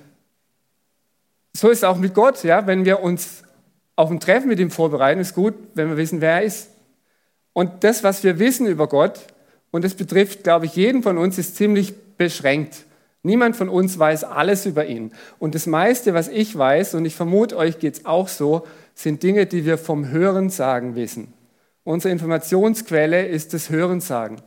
so 1.54 1.70
ist 1.70 1.80
es 1.80 1.84
auch 1.84 1.98
mit 1.98 2.14
Gott. 2.14 2.44
Ja? 2.44 2.66
Wenn 2.68 2.86
wir 2.86 3.02
uns 3.02 3.44
auf 3.96 4.10
ein 4.10 4.20
Treffen 4.20 4.48
mit 4.48 4.60
ihm 4.60 4.72
vorbereiten, 4.72 5.22
ist 5.22 5.36
gut, 5.36 5.54
wenn 5.74 5.90
wir 5.90 5.98
wissen, 5.98 6.22
wer 6.22 6.34
er 6.34 6.44
ist. 6.44 6.70
Und 7.54 7.84
das, 7.84 8.04
was 8.04 8.24
wir 8.24 8.40
wissen 8.40 8.66
über 8.66 8.88
Gott, 8.88 9.20
und 9.72 9.84
das 9.84 9.94
betrifft, 9.94 10.44
glaube 10.44 10.66
ich, 10.66 10.76
jeden 10.76 11.04
von 11.04 11.18
uns, 11.18 11.38
ist 11.38 11.58
ziemlich 11.58 11.94
beschränkt. 12.18 12.86
Niemand 13.26 13.56
von 13.56 13.70
uns 13.70 13.98
weiß 13.98 14.24
alles 14.24 14.68
über 14.68 14.86
ihn. 14.86 15.12
Und 15.40 15.56
das 15.56 15.66
meiste, 15.66 16.14
was 16.14 16.28
ich 16.28 16.56
weiß, 16.56 16.94
und 16.94 17.06
ich 17.06 17.16
vermute, 17.16 17.58
euch 17.58 17.80
geht 17.80 17.96
es 17.96 18.06
auch 18.06 18.28
so, 18.28 18.68
sind 18.94 19.24
Dinge, 19.24 19.48
die 19.48 19.66
wir 19.66 19.80
vom 19.80 20.10
Hörensagen 20.10 20.96
wissen. 20.96 21.34
Unsere 21.84 22.12
Informationsquelle 22.12 23.26
ist 23.26 23.56
das 23.56 23.72
Hörensagen. 23.72 24.42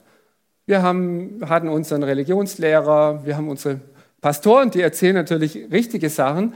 Wir 0.65 0.81
haben, 0.83 1.41
hatten 1.49 1.69
unseren 1.69 2.05
Religionslehrer, 2.05 3.27
wir 3.27 3.37
haben 3.37 3.49
unsere 3.49 3.81
Pastoren, 4.21 4.71
die 4.71 4.81
erzählen 4.81 5.17
natürlich 5.17 5.67
richtige 5.73 6.09
Sachen, 6.09 6.55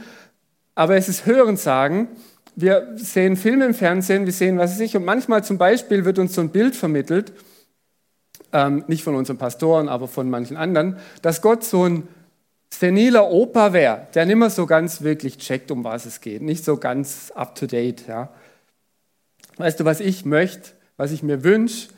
aber 0.77 0.95
es 0.95 1.09
ist 1.09 1.27
Hörensagen. 1.27 2.07
Wir 2.55 2.93
sehen 2.95 3.35
Filme 3.37 3.65
im 3.65 3.75
Fernsehen, 3.75 4.27
wir 4.27 4.33
sehen, 4.33 4.59
was 4.59 4.73
weiß 4.73 4.81
ich, 4.81 4.97
und 4.97 5.05
manchmal 5.05 5.43
zum 5.43 5.59
Beispiel 5.59 6.05
wird 6.05 6.21
uns 6.21 6.35
so 6.35 6.41
ein 6.41 6.51
Bild 6.51 6.77
vermittelt, 6.77 7.33
ähm, 8.53 8.85
nicht 8.87 9.05
von 9.05 9.15
unseren 9.15 9.39
Pastoren, 9.39 9.89
aber 9.89 10.09
von 10.09 10.29
manchen 10.29 10.57
anderen, 10.57 10.97
dass 11.23 11.43
Gott 11.43 11.65
so 11.65 11.85
ein 11.85 12.09
seniler 12.71 13.31
Opa 13.31 13.73
wäre, 13.73 14.07
der 14.15 14.27
nicht 14.27 14.37
mehr 14.37 14.51
so 14.51 14.67
ganz 14.67 15.03
wirklich 15.03 15.39
checkt, 15.39 15.71
um 15.71 15.85
was 15.85 16.07
es 16.07 16.21
geht, 16.21 16.43
nicht 16.43 16.65
so 16.65 16.77
ganz 16.77 17.33
up 17.35 17.55
to 17.55 17.67
date. 17.67 18.07
Ja. 18.07 18.31
Weißt 19.57 19.81
du, 19.81 19.85
was 19.85 20.01
ich 20.01 20.25
möchte, 20.25 20.71
was 20.97 21.13
ich 21.13 21.23
mir 21.23 21.45
wünsche? 21.45 21.89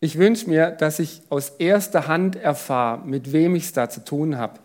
Ich 0.00 0.18
wünsche 0.18 0.48
mir, 0.48 0.70
dass 0.70 0.98
ich 0.98 1.22
aus 1.28 1.50
erster 1.58 2.06
Hand 2.06 2.36
erfahre, 2.36 3.04
mit 3.06 3.32
wem 3.32 3.54
ich 3.54 3.64
es 3.64 3.72
da 3.72 3.88
zu 3.90 4.04
tun 4.04 4.38
habe. 4.38 4.60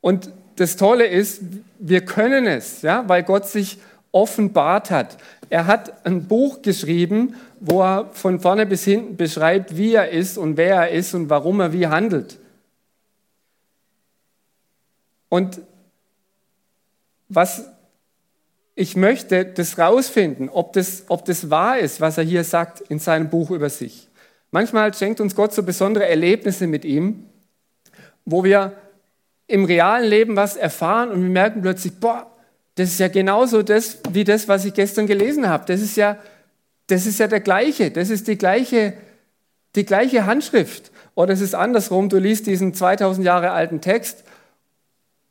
Und 0.00 0.30
das 0.56 0.76
Tolle 0.76 1.06
ist, 1.06 1.42
wir 1.78 2.04
können 2.04 2.46
es, 2.46 2.82
ja, 2.82 3.08
weil 3.08 3.22
Gott 3.22 3.46
sich 3.46 3.78
offenbart 4.12 4.90
hat. 4.90 5.16
Er 5.50 5.66
hat 5.66 6.06
ein 6.06 6.28
Buch 6.28 6.62
geschrieben, 6.62 7.34
wo 7.60 7.82
er 7.82 8.10
von 8.12 8.40
vorne 8.40 8.66
bis 8.66 8.84
hinten 8.84 9.16
beschreibt, 9.16 9.76
wie 9.76 9.94
er 9.94 10.10
ist 10.10 10.38
und 10.38 10.56
wer 10.56 10.76
er 10.76 10.90
ist 10.90 11.14
und 11.14 11.30
warum 11.30 11.60
er 11.60 11.72
wie 11.72 11.86
handelt. 11.86 12.38
Und 15.28 15.60
was 17.28 17.66
ich 18.74 18.96
möchte, 18.96 19.44
das 19.44 19.78
rausfinden, 19.78 20.48
ob 20.48 20.72
das, 20.72 21.04
ob 21.08 21.24
das 21.24 21.50
wahr 21.50 21.78
ist, 21.78 22.00
was 22.00 22.18
er 22.18 22.24
hier 22.24 22.44
sagt 22.44 22.80
in 22.80 22.98
seinem 22.98 23.30
Buch 23.30 23.50
über 23.50 23.70
sich. 23.70 24.08
Manchmal 24.50 24.92
schenkt 24.94 25.20
uns 25.20 25.34
Gott 25.34 25.54
so 25.54 25.62
besondere 25.62 26.06
Erlebnisse 26.06 26.66
mit 26.66 26.84
ihm, 26.84 27.26
wo 28.24 28.44
wir 28.44 28.76
im 29.46 29.64
realen 29.64 30.08
Leben 30.08 30.36
was 30.36 30.56
erfahren 30.56 31.10
und 31.10 31.22
wir 31.22 31.30
merken 31.30 31.62
plötzlich, 31.62 31.98
boah, 31.98 32.31
das 32.74 32.90
ist 32.90 33.00
ja 33.00 33.08
genauso 33.08 33.62
das, 33.62 33.98
wie 34.10 34.24
das, 34.24 34.48
was 34.48 34.64
ich 34.64 34.74
gestern 34.74 35.06
gelesen 35.06 35.48
habe. 35.48 35.64
Das 35.66 35.80
ist 35.80 35.96
ja, 35.96 36.18
das 36.86 37.06
ist 37.06 37.18
ja 37.18 37.28
der 37.28 37.40
gleiche, 37.40 37.90
das 37.90 38.10
ist 38.10 38.28
die 38.28 38.38
gleiche, 38.38 38.94
die 39.74 39.84
gleiche 39.84 40.26
Handschrift. 40.26 40.90
Oder 41.14 41.34
es 41.34 41.40
ist 41.40 41.54
andersrum, 41.54 42.08
du 42.08 42.18
liest 42.18 42.46
diesen 42.46 42.72
2000 42.72 43.26
Jahre 43.26 43.50
alten 43.50 43.80
Text 43.80 44.24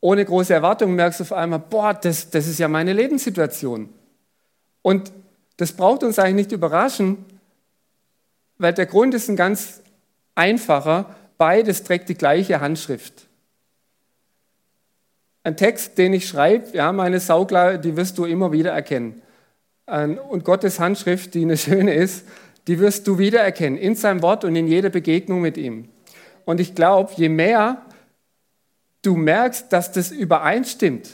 ohne 0.01 0.25
große 0.25 0.53
Erwartungen 0.53 0.95
merkst 0.95 1.19
du 1.19 1.23
auf 1.23 1.31
einmal, 1.31 1.59
boah, 1.59 1.93
das, 1.93 2.31
das 2.31 2.47
ist 2.47 2.59
ja 2.59 2.67
meine 2.67 2.91
Lebenssituation. 2.91 3.87
Und 4.81 5.11
das 5.57 5.73
braucht 5.73 6.03
uns 6.03 6.17
eigentlich 6.17 6.47
nicht 6.47 6.51
überraschen, 6.51 7.23
weil 8.57 8.73
der 8.73 8.87
Grund 8.87 9.13
ist 9.13 9.29
ein 9.29 9.35
ganz 9.35 9.81
einfacher. 10.33 11.15
Beides 11.37 11.83
trägt 11.83 12.09
die 12.09 12.15
gleiche 12.15 12.59
Handschrift. 12.59 13.27
Ein 15.43 15.57
Text, 15.57 15.97
den 15.97 16.13
ich 16.13 16.27
schreibe, 16.27 16.75
ja, 16.75 16.91
meine 16.91 17.19
Saugler, 17.19 17.77
die 17.77 17.97
wirst 17.97 18.17
du 18.17 18.25
immer 18.25 18.51
wieder 18.51 18.71
erkennen. 18.71 19.21
Und 19.85 20.45
Gottes 20.45 20.79
Handschrift, 20.79 21.33
die 21.33 21.41
eine 21.41 21.57
schöne 21.57 21.93
ist, 21.93 22.27
die 22.67 22.79
wirst 22.79 23.07
du 23.07 23.17
wiedererkennen 23.17 23.79
in 23.79 23.95
seinem 23.95 24.21
Wort 24.21 24.45
und 24.45 24.55
in 24.55 24.67
jeder 24.67 24.89
Begegnung 24.89 25.41
mit 25.41 25.57
ihm. 25.57 25.89
Und 26.45 26.59
ich 26.59 26.75
glaube, 26.75 27.11
je 27.15 27.29
mehr 27.29 27.81
du 29.01 29.15
merkst, 29.15 29.73
dass 29.73 29.91
das 29.91 30.11
übereinstimmt. 30.11 31.09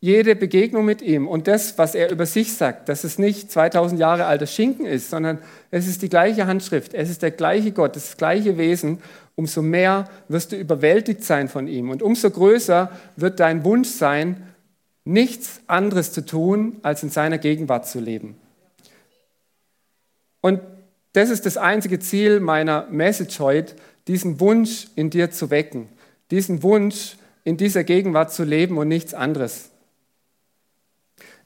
Jede 0.00 0.36
Begegnung 0.36 0.84
mit 0.84 1.02
ihm 1.02 1.26
und 1.26 1.48
das, 1.48 1.76
was 1.76 1.94
er 1.94 2.10
über 2.10 2.24
sich 2.24 2.52
sagt, 2.52 2.88
dass 2.88 3.02
es 3.02 3.18
nicht 3.18 3.50
2000 3.50 4.00
Jahre 4.00 4.26
alter 4.26 4.46
Schinken 4.46 4.86
ist, 4.86 5.10
sondern 5.10 5.38
es 5.70 5.88
ist 5.88 6.02
die 6.02 6.08
gleiche 6.08 6.46
Handschrift, 6.46 6.94
es 6.94 7.10
ist 7.10 7.22
der 7.22 7.32
gleiche 7.32 7.72
Gott, 7.72 7.96
das 7.96 8.16
gleiche 8.16 8.58
Wesen, 8.58 8.98
umso 9.34 9.60
mehr 9.60 10.08
wirst 10.28 10.52
du 10.52 10.56
überwältigt 10.56 11.24
sein 11.24 11.48
von 11.48 11.66
ihm 11.66 11.90
und 11.90 12.02
umso 12.02 12.30
größer 12.30 12.92
wird 13.16 13.40
dein 13.40 13.64
Wunsch 13.64 13.88
sein, 13.88 14.44
nichts 15.04 15.60
anderes 15.66 16.12
zu 16.12 16.24
tun, 16.24 16.76
als 16.82 17.02
in 17.02 17.10
seiner 17.10 17.38
Gegenwart 17.38 17.88
zu 17.88 17.98
leben. 17.98 18.36
Und 20.40 20.60
das 21.12 21.30
ist 21.30 21.44
das 21.46 21.56
einzige 21.56 21.98
Ziel 21.98 22.38
meiner 22.38 22.86
Message 22.90 23.40
heute, 23.40 23.74
diesen 24.06 24.38
Wunsch 24.38 24.86
in 24.94 25.10
dir 25.10 25.30
zu 25.30 25.50
wecken 25.50 25.88
diesen 26.30 26.62
Wunsch, 26.62 27.16
in 27.44 27.56
dieser 27.56 27.84
Gegenwart 27.84 28.32
zu 28.32 28.44
leben 28.44 28.78
und 28.78 28.88
nichts 28.88 29.14
anderes. 29.14 29.70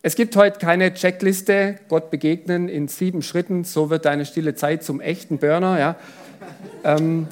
Es 0.04 0.16
gibt 0.16 0.34
heute 0.34 0.58
keine 0.58 0.92
Checkliste, 0.94 1.78
Gott 1.88 2.10
begegnen 2.10 2.68
in 2.68 2.88
sieben 2.88 3.22
Schritten, 3.22 3.62
so 3.62 3.88
wird 3.88 4.04
deine 4.04 4.26
stille 4.26 4.56
Zeit 4.56 4.82
zum 4.82 5.00
echten 5.00 5.38
Burner. 5.38 5.78
Ja. 5.78 5.96
Ähm, 6.82 7.28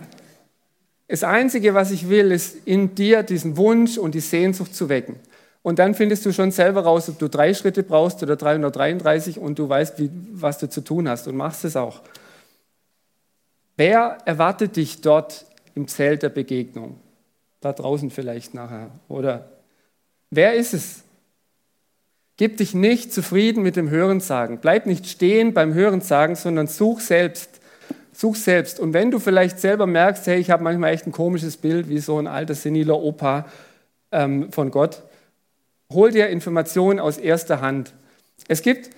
das 1.08 1.24
Einzige, 1.24 1.74
was 1.74 1.90
ich 1.90 2.08
will, 2.08 2.30
ist 2.30 2.56
in 2.66 2.94
dir 2.94 3.24
diesen 3.24 3.56
Wunsch 3.56 3.98
und 3.98 4.14
die 4.14 4.20
Sehnsucht 4.20 4.72
zu 4.72 4.88
wecken. 4.88 5.16
Und 5.62 5.80
dann 5.80 5.96
findest 5.96 6.24
du 6.24 6.32
schon 6.32 6.52
selber 6.52 6.82
raus, 6.82 7.08
ob 7.08 7.18
du 7.18 7.28
drei 7.28 7.54
Schritte 7.54 7.82
brauchst 7.82 8.22
oder 8.22 8.36
333 8.36 9.40
und 9.40 9.58
du 9.58 9.68
weißt, 9.68 9.98
wie, 9.98 10.08
was 10.32 10.58
du 10.58 10.70
zu 10.70 10.80
tun 10.80 11.08
hast 11.08 11.26
und 11.26 11.36
machst 11.36 11.64
es 11.64 11.74
auch. 11.74 12.02
Wer 13.76 14.18
erwartet 14.24 14.76
dich 14.76 15.00
dort 15.00 15.44
im 15.74 15.88
Zelt 15.88 16.22
der 16.22 16.28
Begegnung? 16.28 17.00
Da 17.60 17.72
draußen 17.72 18.10
vielleicht 18.10 18.54
nachher. 18.54 18.90
Oder 19.08 19.50
wer 20.30 20.54
ist 20.54 20.72
es? 20.72 21.02
Gib 22.40 22.56
dich 22.56 22.72
nicht 22.72 23.12
zufrieden 23.12 23.62
mit 23.62 23.76
dem 23.76 23.90
Hörensagen. 23.90 24.60
Bleib 24.62 24.86
nicht 24.86 25.06
stehen 25.06 25.52
beim 25.52 25.74
Hörensagen, 25.74 26.36
sondern 26.36 26.68
such 26.68 27.00
selbst. 27.00 27.60
Such 28.14 28.36
selbst. 28.36 28.80
Und 28.80 28.94
wenn 28.94 29.10
du 29.10 29.18
vielleicht 29.18 29.60
selber 29.60 29.86
merkst, 29.86 30.26
hey, 30.26 30.40
ich 30.40 30.50
habe 30.50 30.64
manchmal 30.64 30.94
echt 30.94 31.06
ein 31.06 31.12
komisches 31.12 31.58
Bild, 31.58 31.90
wie 31.90 31.98
so 31.98 32.18
ein 32.18 32.26
alter 32.26 32.54
seniler 32.54 32.98
Opa 32.98 33.44
ähm, 34.10 34.50
von 34.52 34.70
Gott, 34.70 35.02
hol 35.92 36.12
dir 36.12 36.30
Informationen 36.30 36.98
aus 36.98 37.18
erster 37.18 37.60
Hand. 37.60 37.92
Es 38.48 38.62
gibt 38.62 38.88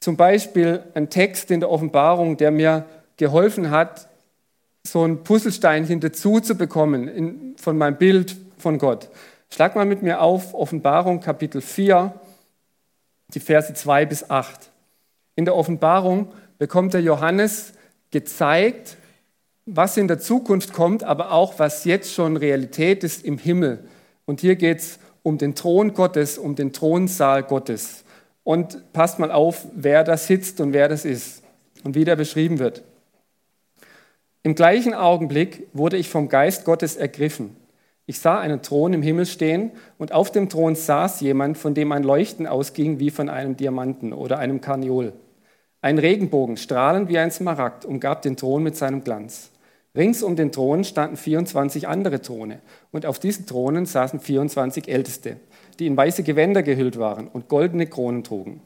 zum 0.00 0.16
Beispiel 0.16 0.82
einen 0.94 1.08
Text 1.08 1.52
in 1.52 1.60
der 1.60 1.70
Offenbarung, 1.70 2.36
der 2.36 2.50
mir 2.50 2.84
geholfen 3.16 3.70
hat, 3.70 4.08
so 4.84 5.04
ein 5.04 5.22
Puzzlesteinchen 5.22 6.00
dazu 6.00 6.40
zu 6.40 6.56
bekommen 6.56 7.06
in, 7.06 7.54
von 7.58 7.78
meinem 7.78 7.96
Bild 7.96 8.34
von 8.58 8.78
Gott. 8.78 9.08
Schlag 9.54 9.76
mal 9.76 9.86
mit 9.86 10.02
mir 10.02 10.20
auf 10.20 10.52
Offenbarung 10.52 11.20
Kapitel 11.20 11.60
4, 11.60 12.12
die 13.34 13.40
Verse 13.40 13.72
2 13.72 14.06
bis 14.06 14.30
8. 14.30 14.70
In 15.34 15.44
der 15.44 15.56
Offenbarung 15.56 16.32
bekommt 16.58 16.94
der 16.94 17.02
Johannes 17.02 17.72
gezeigt, 18.10 18.96
was 19.66 19.96
in 19.96 20.08
der 20.08 20.18
Zukunft 20.18 20.72
kommt, 20.72 21.02
aber 21.02 21.32
auch 21.32 21.58
was 21.58 21.84
jetzt 21.84 22.12
schon 22.12 22.36
Realität 22.36 23.02
ist 23.04 23.24
im 23.24 23.36
Himmel. 23.36 23.84
Und 24.24 24.40
hier 24.40 24.56
geht 24.56 24.78
es 24.78 24.98
um 25.22 25.38
den 25.38 25.54
Thron 25.54 25.92
Gottes, 25.92 26.38
um 26.38 26.54
den 26.54 26.72
Thronsaal 26.72 27.42
Gottes. 27.42 28.04
Und 28.44 28.92
passt 28.92 29.18
mal 29.18 29.32
auf, 29.32 29.66
wer 29.74 30.04
da 30.04 30.16
sitzt 30.16 30.60
und 30.60 30.72
wer 30.72 30.88
das 30.88 31.04
ist 31.04 31.42
und 31.82 31.96
wie 31.96 32.04
der 32.04 32.14
beschrieben 32.14 32.60
wird. 32.60 32.84
Im 34.44 34.54
gleichen 34.54 34.94
Augenblick 34.94 35.66
wurde 35.72 35.96
ich 35.96 36.08
vom 36.08 36.28
Geist 36.28 36.64
Gottes 36.64 36.94
ergriffen. 36.94 37.56
Ich 38.08 38.20
sah 38.20 38.38
einen 38.38 38.62
Thron 38.62 38.92
im 38.92 39.02
Himmel 39.02 39.26
stehen 39.26 39.72
und 39.98 40.12
auf 40.12 40.30
dem 40.30 40.48
Thron 40.48 40.76
saß 40.76 41.20
jemand, 41.22 41.58
von 41.58 41.74
dem 41.74 41.90
ein 41.90 42.04
Leuchten 42.04 42.46
ausging 42.46 43.00
wie 43.00 43.10
von 43.10 43.28
einem 43.28 43.56
Diamanten 43.56 44.12
oder 44.12 44.38
einem 44.38 44.60
Karniol. 44.60 45.12
Ein 45.80 45.98
Regenbogen, 45.98 46.56
strahlend 46.56 47.08
wie 47.08 47.18
ein 47.18 47.32
Smaragd, 47.32 47.84
umgab 47.84 48.22
den 48.22 48.36
Thron 48.36 48.62
mit 48.62 48.76
seinem 48.76 49.02
Glanz. 49.02 49.50
Rings 49.96 50.22
um 50.22 50.36
den 50.36 50.52
Thron 50.52 50.84
standen 50.84 51.16
24 51.16 51.88
andere 51.88 52.22
Throne 52.22 52.60
und 52.92 53.06
auf 53.06 53.18
diesen 53.18 53.46
Thronen 53.46 53.86
saßen 53.86 54.20
24 54.20 54.88
Älteste, 54.88 55.38
die 55.80 55.86
in 55.86 55.96
weiße 55.96 56.22
Gewänder 56.22 56.62
gehüllt 56.62 56.98
waren 56.98 57.26
und 57.26 57.48
goldene 57.48 57.86
Kronen 57.86 58.22
trugen. 58.22 58.60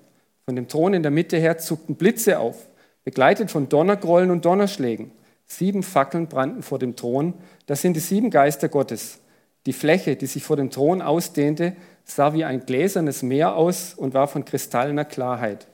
Von 0.45 0.55
dem 0.57 0.69
Thron 0.69 0.93
in 0.93 1.03
der 1.03 1.13
Mitte 1.13 1.39
her 1.39 1.57
zuckten 1.57 1.95
Blitze 1.95 2.41
auf, 2.41 2.69
begleitet 3.05 3.51
von 3.51 3.71
Donnergrollen 3.71 4.31
und 4.31 4.45
Donnerschlägen. 4.45 5.13
Sieben 5.47 5.83
Fackeln 5.83 6.27
brannten 6.27 6.63
vor 6.63 6.79
dem 6.79 6.95
Thron. 6.95 7.35
Das 7.67 7.81
sind 7.81 7.95
die 7.95 8.01
sieben 8.01 8.31
Geister 8.31 8.69
Gottes. 8.69 9.21
Die 9.67 9.73
Fläche, 9.73 10.17
die 10.17 10.27
sich 10.27 10.43
vor 10.43 10.57
dem 10.57 10.71
Thron 10.71 11.03
ausdehnte, 11.03 11.77
sah 12.05 12.33
wie 12.33 12.45
ein 12.45 12.65
gläsernes 12.67 13.23
Meer 13.23 13.57
aus 13.57 13.95
und 13.95 14.15
war 14.15 14.27
von 14.27 14.45
kristallener 14.45 15.05
Klarheit. 15.05 15.67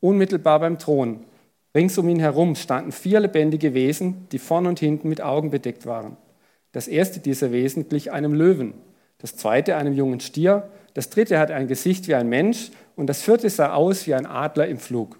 Unmittelbar 0.00 0.60
beim 0.60 0.78
Thron, 0.78 1.24
rings 1.74 1.96
um 1.98 2.08
ihn 2.08 2.18
herum, 2.18 2.56
standen 2.56 2.92
vier 2.92 3.20
lebendige 3.20 3.74
Wesen, 3.74 4.26
die 4.32 4.38
vorn 4.38 4.66
und 4.66 4.80
hinten 4.80 5.08
mit 5.08 5.20
Augen 5.20 5.50
bedeckt 5.50 5.86
waren. 5.86 6.16
Das 6.72 6.88
erste 6.88 7.20
dieser 7.20 7.52
Wesen 7.52 7.88
glich 7.88 8.10
einem 8.10 8.34
Löwen, 8.34 8.74
das 9.18 9.36
zweite 9.36 9.76
einem 9.76 9.92
jungen 9.92 10.20
Stier, 10.20 10.68
Das 10.94 11.08
dritte 11.08 11.38
hat 11.38 11.50
ein 11.50 11.68
Gesicht 11.68 12.08
wie 12.08 12.14
ein 12.14 12.28
Mensch 12.28 12.70
und 12.96 13.06
das 13.06 13.22
vierte 13.22 13.48
sah 13.48 13.72
aus 13.72 14.06
wie 14.06 14.14
ein 14.14 14.26
Adler 14.26 14.68
im 14.68 14.78
Flug. 14.78 15.18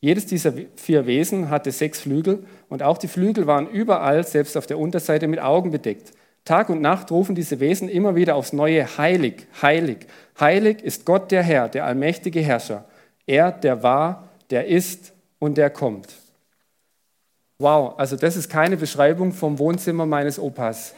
Jedes 0.00 0.26
dieser 0.26 0.52
vier 0.76 1.06
Wesen 1.06 1.50
hatte 1.50 1.72
sechs 1.72 2.00
Flügel 2.00 2.44
und 2.68 2.82
auch 2.82 2.98
die 2.98 3.08
Flügel 3.08 3.46
waren 3.46 3.68
überall, 3.68 4.24
selbst 4.24 4.56
auf 4.56 4.66
der 4.66 4.78
Unterseite, 4.78 5.28
mit 5.28 5.40
Augen 5.40 5.70
bedeckt. 5.70 6.12
Tag 6.44 6.68
und 6.68 6.82
Nacht 6.82 7.10
rufen 7.10 7.34
diese 7.34 7.58
Wesen 7.58 7.88
immer 7.88 8.16
wieder 8.16 8.34
aufs 8.34 8.52
Neue, 8.52 8.98
heilig, 8.98 9.46
heilig. 9.62 10.06
Heilig 10.38 10.82
ist 10.82 11.06
Gott 11.06 11.30
der 11.30 11.42
Herr, 11.42 11.68
der 11.68 11.86
allmächtige 11.86 12.40
Herrscher. 12.40 12.84
Er, 13.26 13.50
der 13.50 13.82
war, 13.82 14.28
der 14.50 14.66
ist 14.66 15.12
und 15.38 15.56
der 15.56 15.70
kommt. 15.70 16.08
Wow, 17.58 17.98
also 17.98 18.16
das 18.16 18.36
ist 18.36 18.50
keine 18.50 18.76
Beschreibung 18.76 19.32
vom 19.32 19.58
Wohnzimmer 19.58 20.04
meines 20.04 20.38
Opas. 20.38 20.94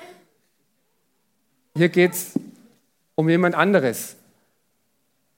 Hier 1.77 1.91
geht 1.91 2.13
es 2.13 2.33
um 3.15 3.29
jemand 3.29 3.55
anderes. 3.55 4.17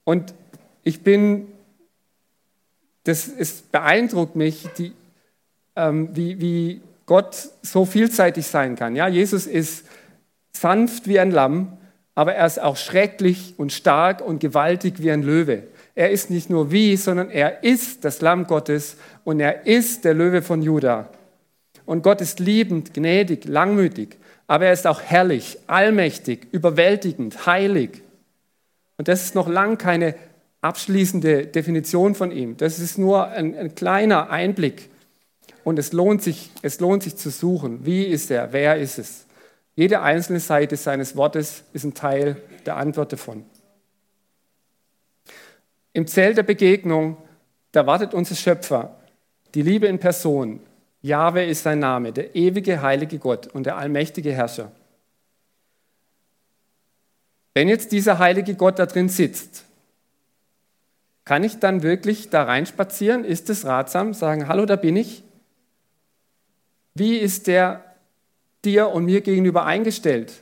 Und 0.05 0.33
ich 0.85 1.03
bin, 1.03 1.49
das 3.05 3.27
ist, 3.29 3.71
beeindruckt 3.73 4.37
mich, 4.37 4.69
die, 4.79 4.93
ähm, 5.77 6.09
wie, 6.17 6.41
wie 6.41 6.81
Gott 7.05 7.49
so 7.63 7.85
vielseitig 7.85 8.47
sein 8.47 8.77
kann. 8.77 8.97
Ja, 8.97 9.09
Jesus 9.09 9.47
ist 9.47 9.85
sanft 10.61 11.09
wie 11.09 11.19
ein 11.19 11.31
Lamm, 11.31 11.79
aber 12.15 12.35
er 12.35 12.47
ist 12.47 12.61
auch 12.61 12.77
schrecklich 12.77 13.55
und 13.59 13.73
stark 13.73 14.21
und 14.21 14.41
gewaltig 14.41 15.03
wie 15.03 15.11
ein 15.11 15.23
Löwe. 15.23 15.65
Er 15.95 16.11
ist 16.11 16.31
nicht 16.31 16.51
nur 16.51 16.71
wie, 16.71 16.97
sondern 16.97 17.31
er 17.31 17.65
ist 17.65 18.05
das 18.05 18.21
Lamm 18.21 18.47
Gottes 18.47 18.97
und 19.25 19.41
er 19.41 19.67
ist 19.67 20.05
der 20.05 20.15
Löwe 20.15 20.43
von 20.43 20.63
Juda. 20.63 21.09
Und 21.87 22.03
Gott 22.03 22.21
ist 22.21 22.41
liebend, 22.41 22.93
gnädig, 22.95 23.45
langmütig, 23.47 24.17
aber 24.47 24.67
er 24.67 24.73
ist 24.73 24.87
auch 24.87 25.01
herrlich, 25.01 25.59
allmächtig, 25.67 26.49
überwältigend, 26.53 27.47
heilig. 27.47 28.03
Und 28.97 29.09
das 29.09 29.25
ist 29.25 29.35
noch 29.35 29.49
lang 29.49 29.79
keine 29.79 30.15
abschließende 30.61 31.47
Definition 31.47 32.15
von 32.15 32.33
ihm. 32.33 32.57
Das 32.57 32.79
ist 32.79 32.99
nur 32.99 33.29
ein, 33.29 33.57
ein 33.57 33.75
kleiner 33.75 34.31
Einblick. 34.31 34.91
Und 35.65 35.79
es 35.79 35.93
lohnt, 35.93 36.23
sich, 36.23 36.51
es 36.63 36.81
lohnt 36.81 37.03
sich 37.03 37.17
zu 37.17 37.31
suchen. 37.31 37.87
Wie 37.87 38.05
ist 38.05 38.31
er? 38.31 38.53
Wer 38.53 38.79
ist 38.79 38.99
es? 38.99 39.25
Jede 39.79 40.03
einzelne 40.03 40.41
Seite 40.41 40.77
seines 40.77 41.15
Wortes 41.15 41.63
ist 41.73 41.85
ein 41.85 41.95
Teil 41.95 42.43
der 42.67 42.79
Antwort 42.79 43.13
davon. 43.13 43.45
Im 45.93 46.09
Zelt 46.09 46.37
der 46.37 46.43
Begegnung, 46.43 47.17
da 47.71 47.87
wartet 47.87 48.13
unser 48.13 48.35
Schöpfer, 48.35 48.97
die 49.55 49.63
Liebe 49.63 49.87
in 49.87 50.01
Person. 50.01 50.59
Jahwe 51.01 51.45
ist 51.45 51.63
sein 51.63 51.79
Name, 51.79 52.13
der 52.13 52.35
ewige, 52.35 52.83
heilige 52.83 53.21
Gott 53.21 53.47
und 53.47 53.67
der 53.67 53.77
allmächtige 53.77 54.33
Herrscher. 54.33 54.73
Wenn 57.55 57.69
jetzt 57.69 57.93
dieser 57.93 58.19
heilige 58.19 58.57
Gott 58.57 58.81
da 58.81 58.87
drin 58.87 59.09
sitzt, 59.09 59.65
kann 61.25 61.45
ich 61.45 61.61
dann 61.61 61.85
wirklich 61.85 62.31
da 62.31 62.43
reinspazieren? 62.43 63.25
Ist 63.25 63.49
es 63.49 63.65
ratsam? 63.65 64.13
Sagen, 64.13 64.49
hallo, 64.49 64.67
da 64.67 64.75
bin 64.75 64.97
ich? 64.97 65.23
Wie 66.95 67.17
ist 67.17 67.47
der 67.47 67.88
dir 68.65 68.89
und 68.89 69.05
mir 69.05 69.21
gegenüber 69.21 69.65
eingestellt? 69.65 70.33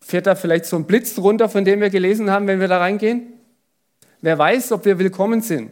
Fährt 0.00 0.26
da 0.26 0.34
vielleicht 0.34 0.66
so 0.66 0.76
ein 0.76 0.84
Blitz 0.84 1.18
runter, 1.18 1.48
von 1.48 1.64
dem 1.64 1.80
wir 1.80 1.90
gelesen 1.90 2.30
haben, 2.30 2.46
wenn 2.46 2.60
wir 2.60 2.68
da 2.68 2.78
reingehen? 2.78 3.32
Wer 4.20 4.38
weiß, 4.38 4.72
ob 4.72 4.84
wir 4.84 4.98
willkommen 4.98 5.40
sind. 5.40 5.70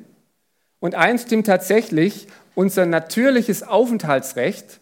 Und 0.81 0.95
eins 0.95 1.23
stimmt 1.23 1.47
tatsächlich, 1.47 2.27
unser 2.55 2.87
natürliches 2.87 3.63
Aufenthaltsrecht 3.63 4.81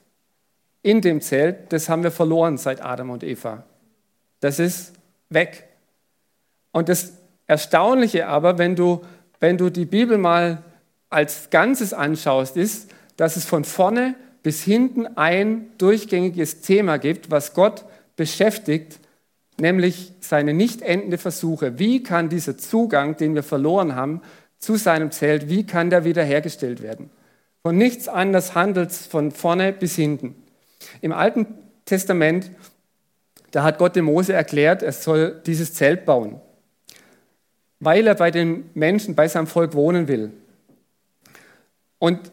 in 0.82 1.00
dem 1.00 1.20
Zelt, 1.20 1.72
das 1.72 1.88
haben 1.88 2.02
wir 2.02 2.10
verloren 2.10 2.58
seit 2.58 2.82
Adam 2.82 3.10
und 3.10 3.22
Eva. 3.22 3.64
Das 4.40 4.58
ist 4.58 4.94
weg. 5.28 5.68
Und 6.72 6.88
das 6.88 7.12
Erstaunliche 7.46 8.28
aber, 8.28 8.58
wenn 8.58 8.76
du, 8.76 9.04
wenn 9.40 9.58
du 9.58 9.70
die 9.70 9.84
Bibel 9.84 10.18
mal 10.18 10.62
als 11.08 11.50
Ganzes 11.50 11.92
anschaust, 11.92 12.56
ist, 12.56 12.90
dass 13.16 13.36
es 13.36 13.44
von 13.44 13.64
vorne 13.64 14.14
bis 14.42 14.62
hinten 14.62 15.06
ein 15.16 15.70
durchgängiges 15.78 16.60
Thema 16.60 16.98
gibt, 16.98 17.30
was 17.30 17.54
Gott 17.54 17.84
beschäftigt, 18.16 18.98
nämlich 19.58 20.12
seine 20.20 20.54
nicht 20.54 20.82
endende 20.82 21.18
Versuche. 21.18 21.78
Wie 21.78 22.02
kann 22.02 22.28
dieser 22.28 22.56
Zugang, 22.56 23.16
den 23.16 23.34
wir 23.34 23.42
verloren 23.42 23.94
haben, 23.94 24.22
zu 24.58 24.76
seinem 24.76 25.10
Zelt, 25.10 25.48
wie 25.48 25.64
kann 25.64 25.90
der 25.90 26.04
wiederhergestellt 26.04 26.82
werden? 26.82 27.10
Von 27.62 27.76
nichts 27.76 28.08
anderes 28.08 28.54
handelt 28.54 28.90
es 28.90 29.06
von 29.06 29.32
vorne 29.32 29.72
bis 29.72 29.96
hinten. 29.96 30.34
Im 31.00 31.12
Alten 31.12 31.46
Testament, 31.84 32.50
da 33.50 33.62
hat 33.62 33.78
Gott 33.78 33.96
dem 33.96 34.06
Mose 34.06 34.32
erklärt, 34.32 34.82
er 34.82 34.92
soll 34.92 35.40
dieses 35.44 35.74
Zelt 35.74 36.04
bauen, 36.04 36.40
weil 37.80 38.06
er 38.06 38.14
bei 38.14 38.30
den 38.30 38.70
Menschen, 38.74 39.14
bei 39.14 39.28
seinem 39.28 39.46
Volk 39.46 39.74
wohnen 39.74 40.08
will. 40.08 40.32
Und 41.98 42.32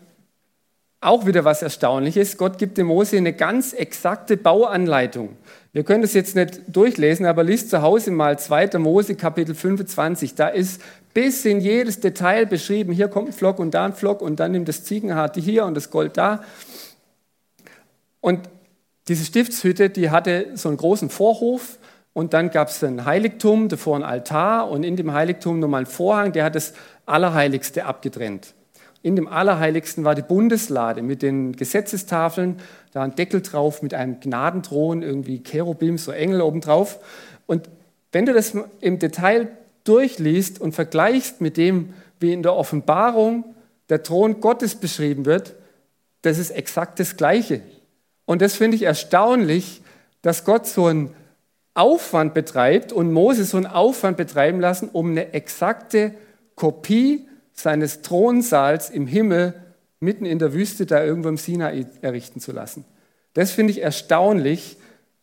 auch 1.00 1.26
wieder 1.26 1.46
was 1.46 1.62
Erstaunliches. 1.62 2.38
Gott 2.38 2.58
gibt 2.58 2.78
dem 2.78 2.88
Mose 2.88 3.18
eine 3.18 3.34
ganz 3.34 3.74
exakte 3.74 4.36
Bauanleitung. 4.36 5.38
Wir 5.72 5.84
können 5.84 6.02
das 6.02 6.14
jetzt 6.14 6.36
nicht 6.36 6.62
durchlesen, 6.68 7.26
aber 7.26 7.44
liest 7.44 7.70
zu 7.70 7.82
Hause 7.82 8.12
mal 8.12 8.40
2. 8.40 8.80
Mose 8.80 9.16
Kapitel 9.16 9.54
25. 9.54 10.34
Da 10.34 10.48
ist 10.48 10.82
bis 11.14 11.46
in 11.46 11.60
jedes 11.60 12.00
Detail 12.00 12.46
beschrieben. 12.46 12.94
Hier 12.94 13.10
kommt 13.10 13.30
ein 13.30 13.34
Flock 13.34 13.60
und 13.60 13.74
da 13.74 13.86
ein 13.86 13.94
Flock 13.94 14.22
und 14.22 14.40
dann 14.40 14.52
nimmt 14.52 14.68
das 14.68 14.84
Ziegenhaar 14.84 15.32
hier 15.36 15.66
und 15.66 15.76
das 15.76 15.92
Gold 15.92 16.18
da. 16.18 16.44
Und 18.20 18.50
diese 19.08 19.24
Stiftshütte, 19.24 19.90
die 19.90 20.10
hatte 20.10 20.48
so 20.56 20.70
einen 20.70 20.78
großen 20.78 21.10
Vorhof 21.10 21.78
und 22.14 22.34
dann 22.34 22.50
gab 22.50 22.70
es 22.70 22.84
ein 22.84 23.06
Heiligtum, 23.06 23.70
davor 23.70 23.96
ein 23.98 24.04
Altar 24.04 24.70
und 24.70 24.84
in 24.84 24.96
dem 24.96 25.14
Heiligtum 25.14 25.60
nochmal 25.60 25.84
ein 25.84 25.86
Vorhang, 25.86 26.34
der 26.34 26.44
hat 26.44 26.56
das 26.56 26.74
Allerheiligste 27.06 27.86
abgetrennt. 27.86 28.56
In 29.04 29.16
dem 29.16 29.28
Allerheiligsten 29.28 30.04
war 30.04 30.16
die 30.16 30.22
Bundeslade 30.22 31.02
mit 31.02 31.22
den 31.22 31.56
Gesetzestafeln, 31.56 32.58
da 32.92 33.04
ein 33.04 33.16
Deckel 33.16 33.42
drauf 33.42 33.82
mit 33.82 33.94
einem 33.94 34.20
Gnadenthron, 34.20 35.04
irgendwie 35.04 35.44
Cherubim, 35.44 35.98
so 35.98 36.12
Engel 36.12 36.42
obendrauf. 36.42 37.00
Und 37.46 37.70
wenn 38.12 38.26
du 38.26 38.34
das 38.34 38.54
im 38.82 39.00
Detail 39.00 39.50
durchliest 39.84 40.60
und 40.60 40.74
vergleichst 40.74 41.42
mit 41.42 41.58
dem, 41.58 41.94
wie 42.20 42.34
in 42.34 42.44
der 42.44 42.56
Offenbarung 42.56 43.46
der 43.90 44.04
Thron 44.04 44.42
Gottes 44.42 44.76
beschrieben 44.76 45.26
wird, 45.26 45.56
das 46.24 46.38
ist 46.38 46.52
exakt 46.52 47.00
das 47.00 47.16
Gleiche. 47.16 47.62
Und 48.26 48.42
das 48.42 48.56
finde 48.56 48.76
ich 48.76 48.84
erstaunlich, 48.84 49.82
dass 50.22 50.44
Gott 50.44 50.68
so 50.68 50.88
einen 50.88 51.14
Aufwand 51.74 52.34
betreibt 52.34 52.92
und 52.92 53.14
Moses 53.14 53.52
so 53.52 53.58
einen 53.58 53.68
Aufwand 53.68 54.18
betreiben 54.18 54.60
lassen, 54.60 54.90
um 54.92 55.12
eine 55.12 55.34
exakte 55.34 56.14
Kopie 56.56 57.28
seines 57.60 58.02
Thronsaals 58.02 58.90
im 58.90 59.08
Himmel 59.08 59.54
mitten 60.00 60.26
in 60.26 60.40
der 60.40 60.54
Wüste 60.54 60.86
da 60.86 61.04
irgendwo 61.04 61.30
im 61.30 61.38
Sinai 61.38 61.86
errichten 62.02 62.40
zu 62.40 62.52
lassen. 62.52 62.86
Das 63.34 63.52
finde 63.52 63.72
ich 63.72 63.82
erstaunlich 63.82 64.78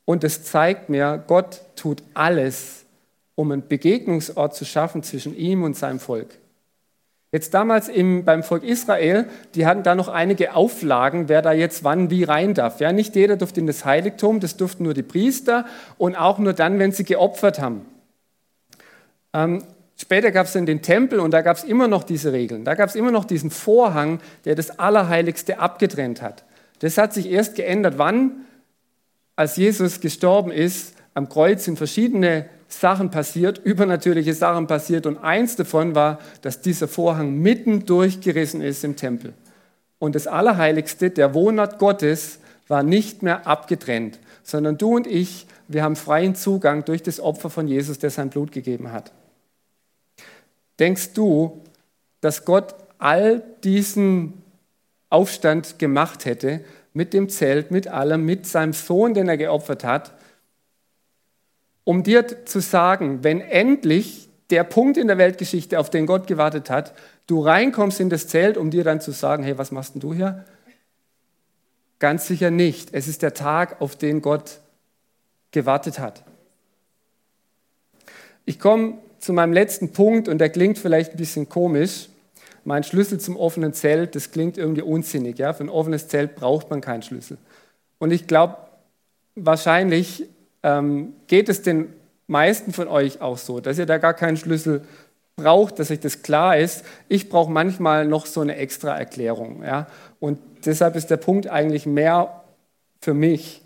und 0.04 0.24
das 0.24 0.44
zeigt 0.44 0.88
mir, 0.88 1.22
Gott 1.26 1.62
tut 1.76 2.02
alles, 2.12 2.84
um 3.36 3.50
einen 3.50 3.66
Begegnungsort 3.66 4.54
zu 4.54 4.64
schaffen 4.64 5.02
zwischen 5.02 5.36
ihm 5.36 5.62
und 5.62 5.76
seinem 5.76 6.00
Volk. 6.00 6.28
Jetzt 7.32 7.52
damals 7.52 7.88
im, 7.88 8.24
beim 8.24 8.44
Volk 8.44 8.62
Israel, 8.62 9.26
die 9.56 9.66
hatten 9.66 9.82
da 9.82 9.96
noch 9.96 10.06
einige 10.06 10.54
Auflagen, 10.54 11.28
wer 11.28 11.42
da 11.42 11.52
jetzt 11.52 11.82
wann 11.82 12.08
wie 12.10 12.22
rein 12.22 12.54
darf. 12.54 12.78
Ja, 12.78 12.92
nicht 12.92 13.16
jeder 13.16 13.36
durfte 13.36 13.58
in 13.58 13.66
das 13.66 13.84
Heiligtum, 13.84 14.38
das 14.38 14.56
durften 14.56 14.84
nur 14.84 14.94
die 14.94 15.02
Priester 15.02 15.66
und 15.98 16.14
auch 16.14 16.38
nur 16.38 16.52
dann, 16.52 16.78
wenn 16.78 16.92
sie 16.92 17.02
geopfert 17.02 17.58
haben. 17.58 17.86
Ähm, 19.32 19.64
Später 19.96 20.32
gab 20.32 20.46
es 20.46 20.52
dann 20.52 20.66
den 20.66 20.82
Tempel 20.82 21.20
und 21.20 21.30
da 21.30 21.42
gab 21.42 21.56
es 21.56 21.64
immer 21.64 21.86
noch 21.86 22.02
diese 22.02 22.32
Regeln. 22.32 22.64
Da 22.64 22.74
gab 22.74 22.88
es 22.88 22.96
immer 22.96 23.12
noch 23.12 23.24
diesen 23.24 23.50
Vorhang, 23.50 24.20
der 24.44 24.54
das 24.54 24.78
Allerheiligste 24.78 25.58
abgetrennt 25.58 26.20
hat. 26.20 26.44
Das 26.80 26.98
hat 26.98 27.12
sich 27.12 27.30
erst 27.30 27.54
geändert. 27.54 27.98
Wann? 27.98 28.44
Als 29.36 29.56
Jesus 29.56 30.00
gestorben 30.00 30.50
ist, 30.50 30.94
am 31.14 31.28
Kreuz 31.28 31.64
sind 31.64 31.78
verschiedene 31.78 32.46
Sachen 32.68 33.10
passiert, 33.10 33.60
übernatürliche 33.64 34.34
Sachen 34.34 34.66
passiert 34.66 35.06
und 35.06 35.18
eins 35.18 35.54
davon 35.56 35.94
war, 35.94 36.18
dass 36.42 36.60
dieser 36.60 36.88
Vorhang 36.88 37.38
mitten 37.38 37.86
durchgerissen 37.86 38.60
ist 38.60 38.84
im 38.84 38.96
Tempel. 38.96 39.32
Und 39.98 40.14
das 40.14 40.26
Allerheiligste, 40.26 41.10
der 41.10 41.34
Wohnort 41.34 41.78
Gottes, 41.78 42.40
war 42.66 42.82
nicht 42.82 43.22
mehr 43.22 43.46
abgetrennt, 43.46 44.18
sondern 44.42 44.76
du 44.76 44.96
und 44.96 45.06
ich, 45.06 45.46
wir 45.68 45.82
haben 45.82 45.96
freien 45.96 46.34
Zugang 46.34 46.84
durch 46.84 47.02
das 47.02 47.20
Opfer 47.20 47.50
von 47.50 47.68
Jesus, 47.68 47.98
der 47.98 48.10
sein 48.10 48.30
Blut 48.30 48.52
gegeben 48.52 48.92
hat. 48.92 49.12
Denkst 50.78 51.12
du, 51.12 51.62
dass 52.20 52.44
Gott 52.44 52.74
all 52.98 53.42
diesen 53.62 54.42
Aufstand 55.10 55.78
gemacht 55.78 56.24
hätte 56.24 56.64
mit 56.92 57.12
dem 57.12 57.28
Zelt, 57.28 57.70
mit 57.70 57.88
allem, 57.88 58.24
mit 58.24 58.46
seinem 58.46 58.72
Sohn, 58.72 59.14
den 59.14 59.28
er 59.28 59.36
geopfert 59.36 59.84
hat, 59.84 60.14
um 61.84 62.02
dir 62.02 62.46
zu 62.46 62.60
sagen, 62.60 63.22
wenn 63.22 63.40
endlich 63.40 64.28
der 64.50 64.64
Punkt 64.64 64.96
in 64.96 65.06
der 65.06 65.18
Weltgeschichte, 65.18 65.78
auf 65.78 65.90
den 65.90 66.06
Gott 66.06 66.26
gewartet 66.26 66.70
hat, 66.70 66.94
du 67.26 67.40
reinkommst 67.40 68.00
in 68.00 68.10
das 68.10 68.28
Zelt, 68.28 68.56
um 68.56 68.70
dir 68.70 68.84
dann 68.84 69.00
zu 69.00 69.10
sagen, 69.10 69.42
hey, 69.42 69.58
was 69.58 69.70
machst 69.70 69.94
denn 69.94 70.00
du 70.00 70.14
hier? 70.14 70.44
Ganz 71.98 72.26
sicher 72.26 72.50
nicht. 72.50 72.90
Es 72.92 73.08
ist 73.08 73.22
der 73.22 73.34
Tag, 73.34 73.80
auf 73.80 73.96
den 73.96 74.20
Gott 74.20 74.60
gewartet 75.50 75.98
hat. 75.98 76.24
Ich 78.44 78.58
komme 78.58 78.98
zu 79.24 79.32
meinem 79.32 79.54
letzten 79.54 79.90
Punkt 79.90 80.28
und 80.28 80.36
der 80.36 80.50
klingt 80.50 80.76
vielleicht 80.76 81.12
ein 81.12 81.16
bisschen 81.16 81.48
komisch. 81.48 82.10
Mein 82.64 82.84
Schlüssel 82.84 83.18
zum 83.18 83.38
offenen 83.38 83.72
Zelt, 83.72 84.14
das 84.14 84.30
klingt 84.30 84.58
irgendwie 84.58 84.82
unsinnig. 84.82 85.38
Ja? 85.38 85.54
Für 85.54 85.64
ein 85.64 85.70
offenes 85.70 86.08
Zelt 86.08 86.36
braucht 86.36 86.68
man 86.68 86.82
keinen 86.82 87.00
Schlüssel. 87.00 87.38
Und 87.98 88.10
ich 88.10 88.26
glaube, 88.26 88.58
wahrscheinlich 89.34 90.26
ähm, 90.62 91.14
geht 91.26 91.48
es 91.48 91.62
den 91.62 91.94
meisten 92.26 92.74
von 92.74 92.86
euch 92.86 93.22
auch 93.22 93.38
so, 93.38 93.60
dass 93.60 93.78
ihr 93.78 93.86
da 93.86 93.96
gar 93.96 94.12
keinen 94.12 94.36
Schlüssel 94.36 94.82
braucht, 95.36 95.78
dass 95.78 95.90
euch 95.90 96.00
das 96.00 96.20
klar 96.20 96.58
ist. 96.58 96.84
Ich 97.08 97.30
brauche 97.30 97.50
manchmal 97.50 98.06
noch 98.06 98.26
so 98.26 98.42
eine 98.42 98.56
extra 98.56 98.94
Erklärung. 98.98 99.62
Ja? 99.64 99.86
Und 100.20 100.38
deshalb 100.66 100.96
ist 100.96 101.10
der 101.10 101.16
Punkt 101.16 101.48
eigentlich 101.48 101.86
mehr 101.86 102.42
für 103.00 103.14
mich, 103.14 103.62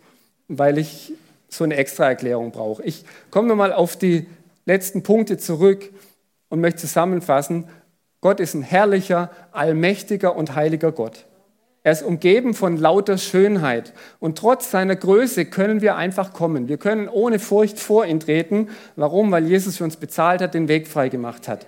weil 0.46 0.78
ich 0.78 1.12
so 1.48 1.64
eine 1.64 1.74
extra 1.74 2.06
Erklärung 2.06 2.52
brauche. 2.52 2.84
Ich 2.84 3.04
komme 3.30 3.48
nochmal 3.48 3.72
auf 3.72 3.96
die 3.96 4.28
letzten 4.68 5.02
Punkte 5.02 5.38
zurück 5.38 5.90
und 6.50 6.60
möchte 6.60 6.80
zusammenfassen. 6.80 7.64
Gott 8.20 8.38
ist 8.38 8.54
ein 8.54 8.62
herrlicher, 8.62 9.30
allmächtiger 9.50 10.36
und 10.36 10.54
heiliger 10.54 10.92
Gott. 10.92 11.24
Er 11.82 11.92
ist 11.92 12.02
umgeben 12.02 12.52
von 12.52 12.76
lauter 12.76 13.16
Schönheit. 13.16 13.94
Und 14.20 14.36
trotz 14.36 14.70
seiner 14.70 14.94
Größe 14.94 15.46
können 15.46 15.80
wir 15.80 15.96
einfach 15.96 16.34
kommen. 16.34 16.68
Wir 16.68 16.76
können 16.76 17.08
ohne 17.08 17.38
Furcht 17.38 17.78
vor 17.78 18.04
ihn 18.04 18.20
treten. 18.20 18.68
Warum? 18.94 19.30
Weil 19.30 19.46
Jesus 19.46 19.78
für 19.78 19.84
uns 19.84 19.96
bezahlt 19.96 20.42
hat, 20.42 20.52
den 20.52 20.68
Weg 20.68 20.86
frei 20.86 21.08
gemacht 21.08 21.48
hat. 21.48 21.66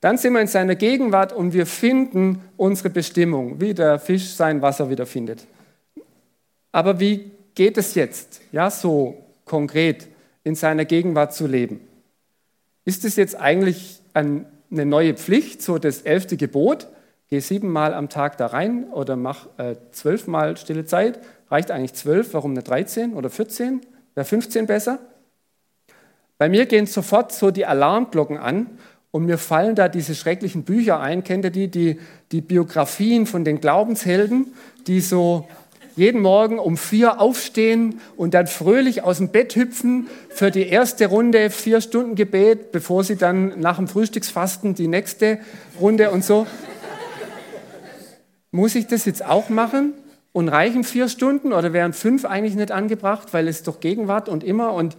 Dann 0.00 0.16
sind 0.16 0.32
wir 0.32 0.40
in 0.40 0.46
seiner 0.46 0.76
Gegenwart 0.76 1.34
und 1.34 1.52
wir 1.52 1.66
finden 1.66 2.40
unsere 2.56 2.88
Bestimmung, 2.88 3.60
wie 3.60 3.74
der 3.74 3.98
Fisch 3.98 4.32
sein 4.32 4.62
Wasser 4.62 4.88
wiederfindet. 4.88 5.46
Aber 6.72 6.98
wie 6.98 7.32
geht 7.54 7.76
es 7.76 7.94
jetzt, 7.94 8.40
ja, 8.52 8.70
so 8.70 9.16
konkret 9.44 10.06
in 10.44 10.54
seiner 10.54 10.86
Gegenwart 10.86 11.34
zu 11.34 11.46
leben? 11.46 11.87
Ist 12.88 13.04
es 13.04 13.16
jetzt 13.16 13.38
eigentlich 13.38 14.00
eine 14.14 14.46
neue 14.70 15.12
Pflicht, 15.12 15.60
so 15.60 15.76
das 15.76 16.00
elfte 16.00 16.38
Gebot? 16.38 16.86
Geh 17.28 17.38
siebenmal 17.40 17.92
am 17.92 18.08
Tag 18.08 18.38
da 18.38 18.46
rein 18.46 18.84
oder 18.84 19.14
mach 19.14 19.46
äh, 19.58 19.76
zwölfmal 19.92 20.56
stille 20.56 20.86
Zeit. 20.86 21.18
Reicht 21.50 21.70
eigentlich 21.70 21.92
zwölf, 21.92 22.32
warum 22.32 22.54
nicht 22.54 22.66
13 22.66 23.12
oder 23.12 23.28
14? 23.28 23.82
Wäre 24.14 24.24
15 24.24 24.64
besser? 24.64 25.00
Bei 26.38 26.48
mir 26.48 26.64
gehen 26.64 26.86
sofort 26.86 27.30
so 27.32 27.50
die 27.50 27.66
Alarmglocken 27.66 28.38
an 28.38 28.68
und 29.10 29.26
mir 29.26 29.36
fallen 29.36 29.74
da 29.74 29.90
diese 29.90 30.14
schrecklichen 30.14 30.62
Bücher 30.62 30.98
ein. 30.98 31.24
Kennt 31.24 31.44
ihr 31.44 31.50
die? 31.50 31.68
Die, 31.68 32.00
die 32.32 32.40
Biografien 32.40 33.26
von 33.26 33.44
den 33.44 33.60
Glaubenshelden, 33.60 34.46
die 34.86 35.02
so 35.02 35.46
jeden 35.98 36.22
Morgen 36.22 36.60
um 36.60 36.76
vier 36.76 37.20
aufstehen 37.20 38.00
und 38.16 38.32
dann 38.32 38.46
fröhlich 38.46 39.02
aus 39.02 39.18
dem 39.18 39.30
Bett 39.30 39.56
hüpfen 39.56 40.06
für 40.30 40.52
die 40.52 40.68
erste 40.68 41.06
Runde 41.06 41.50
vier 41.50 41.80
Stunden 41.80 42.14
Gebet, 42.14 42.70
bevor 42.70 43.02
sie 43.02 43.16
dann 43.16 43.58
nach 43.58 43.76
dem 43.76 43.88
Frühstücksfasten 43.88 44.74
die 44.74 44.86
nächste 44.86 45.40
Runde 45.80 46.10
und 46.12 46.24
so. 46.24 46.46
Muss 48.52 48.76
ich 48.76 48.86
das 48.86 49.04
jetzt 49.04 49.24
auch 49.24 49.48
machen? 49.48 49.94
Und 50.32 50.48
reichen 50.48 50.84
vier 50.84 51.08
Stunden 51.08 51.52
oder 51.52 51.72
wären 51.72 51.92
fünf 51.92 52.24
eigentlich 52.24 52.54
nicht 52.54 52.70
angebracht, 52.70 53.34
weil 53.34 53.48
es 53.48 53.64
doch 53.64 53.80
Gegenwart 53.80 54.28
und 54.28 54.44
immer 54.44 54.74
und 54.74 54.96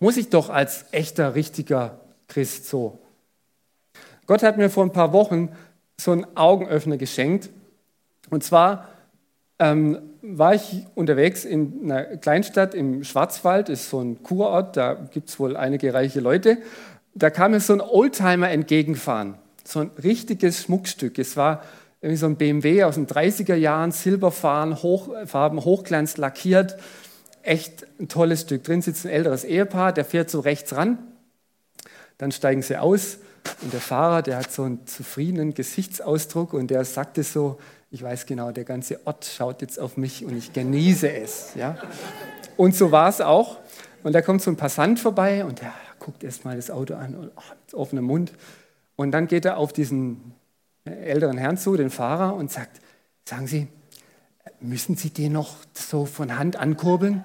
muss 0.00 0.16
ich 0.16 0.28
doch 0.28 0.50
als 0.50 0.86
echter, 0.90 1.36
richtiger 1.36 2.00
Christ 2.26 2.66
so. 2.66 2.98
Gott 4.26 4.42
hat 4.42 4.56
mir 4.56 4.70
vor 4.70 4.84
ein 4.84 4.92
paar 4.92 5.12
Wochen 5.12 5.50
so 6.00 6.10
einen 6.10 6.26
Augenöffner 6.36 6.96
geschenkt. 6.96 7.50
Und 8.30 8.42
zwar 8.42 8.88
ähm, 9.58 9.98
war 10.22 10.54
ich 10.54 10.84
unterwegs 10.94 11.44
in 11.44 11.80
einer 11.84 12.04
Kleinstadt 12.16 12.74
im 12.74 13.04
Schwarzwald, 13.04 13.68
ist 13.68 13.90
so 13.90 14.00
ein 14.00 14.22
Kurort, 14.22 14.76
da 14.76 14.94
gibt 14.94 15.28
es 15.28 15.38
wohl 15.38 15.56
einige 15.56 15.92
reiche 15.94 16.20
Leute. 16.20 16.58
Da 17.14 17.30
kam 17.30 17.52
mir 17.52 17.60
so 17.60 17.72
ein 17.72 17.80
Oldtimer 17.80 18.50
entgegenfahren 18.50 19.36
so 19.66 19.80
ein 19.80 19.90
richtiges 20.02 20.62
Schmuckstück. 20.62 21.18
Es 21.18 21.36
war 21.36 21.62
irgendwie 22.00 22.18
so 22.18 22.26
ein 22.26 22.36
BMW 22.36 22.84
aus 22.84 22.96
den 22.96 23.06
30er 23.06 23.54
Jahren, 23.54 23.92
Silberfarben, 23.92 24.82
Hochfarben, 24.82 25.64
Hochglanz 25.64 26.16
lackiert. 26.16 26.76
Echt 27.42 27.86
ein 27.98 28.08
tolles 28.08 28.42
Stück. 28.42 28.64
Drin 28.64 28.82
sitzt 28.82 29.06
ein 29.06 29.10
älteres 29.10 29.44
Ehepaar, 29.44 29.92
der 29.92 30.04
fährt 30.04 30.30
so 30.30 30.40
rechts 30.40 30.76
ran. 30.76 30.98
Dann 32.18 32.30
steigen 32.32 32.62
sie 32.62 32.76
aus 32.76 33.18
und 33.62 33.72
der 33.72 33.80
Fahrer, 33.80 34.22
der 34.22 34.38
hat 34.38 34.52
so 34.52 34.62
einen 34.62 34.86
zufriedenen 34.86 35.52
Gesichtsausdruck 35.52 36.52
und 36.54 36.70
der 36.70 36.84
sagte 36.84 37.22
so, 37.22 37.58
ich 37.94 38.02
weiß 38.02 38.26
genau, 38.26 38.50
der 38.50 38.64
ganze 38.64 39.06
Ort 39.06 39.24
schaut 39.24 39.62
jetzt 39.62 39.78
auf 39.78 39.96
mich 39.96 40.24
und 40.24 40.36
ich 40.36 40.52
genieße 40.52 41.12
es. 41.12 41.54
Ja? 41.54 41.78
Und 42.56 42.74
so 42.74 42.90
war 42.90 43.08
es 43.08 43.20
auch. 43.20 43.58
Und 44.02 44.14
da 44.14 44.20
kommt 44.20 44.42
so 44.42 44.50
ein 44.50 44.56
Passant 44.56 44.98
vorbei 44.98 45.44
und 45.44 45.60
der 45.60 45.72
guckt 46.00 46.24
erst 46.24 46.44
mal 46.44 46.56
das 46.56 46.72
Auto 46.72 46.94
an 46.94 47.14
und 47.14 47.30
oh, 47.36 47.40
mit 47.64 47.74
offenem 47.74 48.04
Mund. 48.06 48.32
Und 48.96 49.12
dann 49.12 49.28
geht 49.28 49.44
er 49.44 49.58
auf 49.58 49.72
diesen 49.72 50.34
älteren 50.84 51.38
Herrn 51.38 51.56
zu, 51.56 51.76
den 51.76 51.88
Fahrer, 51.88 52.34
und 52.34 52.50
sagt, 52.50 52.80
sagen 53.28 53.46
Sie, 53.46 53.68
müssen 54.58 54.96
Sie 54.96 55.10
den 55.10 55.30
noch 55.30 55.54
so 55.72 56.04
von 56.04 56.36
Hand 56.36 56.56
ankurbeln? 56.56 57.22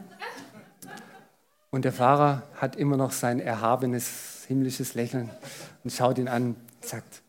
Und 1.72 1.84
der 1.84 1.94
Fahrer 1.94 2.44
hat 2.58 2.76
immer 2.76 2.96
noch 2.96 3.12
sein 3.12 3.40
erhabenes 3.40 4.46
himmlisches 4.48 4.94
Lächeln 4.94 5.32
und 5.84 5.92
schaut 5.92 6.20
ihn 6.20 6.28
an 6.28 6.50
und 6.50 6.86
sagt, 6.86 7.24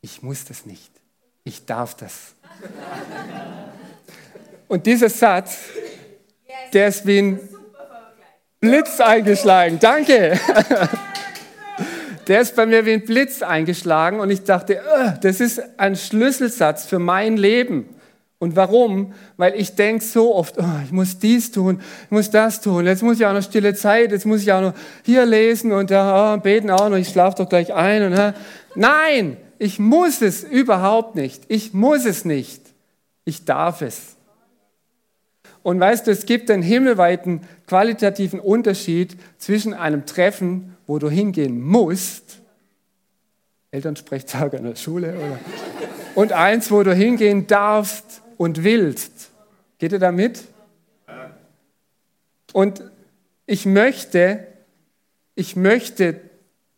ich 0.00 0.24
muss 0.24 0.44
das 0.44 0.66
nicht, 0.66 0.90
ich 1.44 1.64
darf 1.64 1.94
das. 1.94 2.34
Und 4.66 4.86
dieser 4.86 5.08
Satz, 5.08 5.58
der 6.72 6.88
ist 6.88 7.06
wie 7.06 7.18
ein 7.18 7.40
Blitz 8.60 9.00
eingeschlagen. 9.00 9.78
Danke 9.78 10.40
der 12.26 12.40
ist 12.40 12.56
bei 12.56 12.66
mir 12.66 12.86
wie 12.86 12.92
ein 12.92 13.04
Blitz 13.04 13.42
eingeschlagen 13.42 14.20
und 14.20 14.30
ich 14.30 14.44
dachte, 14.44 14.76
äh, 14.76 15.12
das 15.20 15.40
ist 15.40 15.62
ein 15.78 15.96
Schlüsselsatz 15.96 16.86
für 16.86 16.98
mein 16.98 17.36
Leben. 17.36 17.88
Und 18.38 18.56
warum? 18.56 19.14
Weil 19.36 19.54
ich 19.54 19.74
denke 19.74 20.04
so 20.04 20.34
oft, 20.34 20.56
oh, 20.58 20.64
ich 20.84 20.92
muss 20.92 21.18
dies 21.18 21.50
tun, 21.50 21.80
ich 22.04 22.10
muss 22.10 22.30
das 22.30 22.60
tun, 22.60 22.84
jetzt 22.84 23.02
muss 23.02 23.18
ich 23.18 23.26
auch 23.26 23.32
noch 23.32 23.42
stille 23.42 23.74
Zeit, 23.74 24.10
jetzt 24.10 24.26
muss 24.26 24.42
ich 24.42 24.52
auch 24.52 24.60
noch 24.60 24.74
hier 25.02 25.24
lesen 25.24 25.72
und 25.72 25.90
oh, 25.92 26.36
beten 26.38 26.70
auch 26.70 26.88
noch, 26.88 26.96
ich 26.96 27.08
schlafe 27.08 27.42
doch 27.42 27.48
gleich 27.48 27.72
ein. 27.72 28.04
Und, 28.04 28.12
äh. 28.12 28.32
Nein, 28.74 29.36
ich 29.58 29.78
muss 29.78 30.22
es 30.22 30.44
überhaupt 30.44 31.14
nicht. 31.14 31.44
Ich 31.48 31.74
muss 31.74 32.04
es 32.04 32.24
nicht. 32.24 32.62
Ich 33.24 33.44
darf 33.44 33.82
es. 33.82 34.16
Und 35.62 35.80
weißt 35.80 36.06
du, 36.06 36.10
es 36.10 36.26
gibt 36.26 36.50
einen 36.50 36.62
himmelweiten 36.62 37.40
qualitativen 37.66 38.38
Unterschied 38.38 39.16
zwischen 39.38 39.72
einem 39.72 40.04
Treffen 40.04 40.74
wo 40.86 40.98
du 40.98 41.08
hingehen 41.08 41.60
musst, 41.60 42.40
Elternsprechtag 43.70 44.54
an 44.54 44.64
der 44.64 44.76
Schule, 44.76 45.14
oder? 45.14 45.38
und 46.14 46.32
eins, 46.32 46.70
wo 46.70 46.82
du 46.82 46.94
hingehen 46.94 47.46
darfst 47.46 48.22
und 48.36 48.62
willst. 48.62 49.30
Geht 49.78 49.92
ihr 49.92 49.98
damit? 49.98 50.44
Und 52.52 52.84
ich 53.46 53.66
möchte, 53.66 54.46
ich 55.34 55.56
möchte 55.56 56.20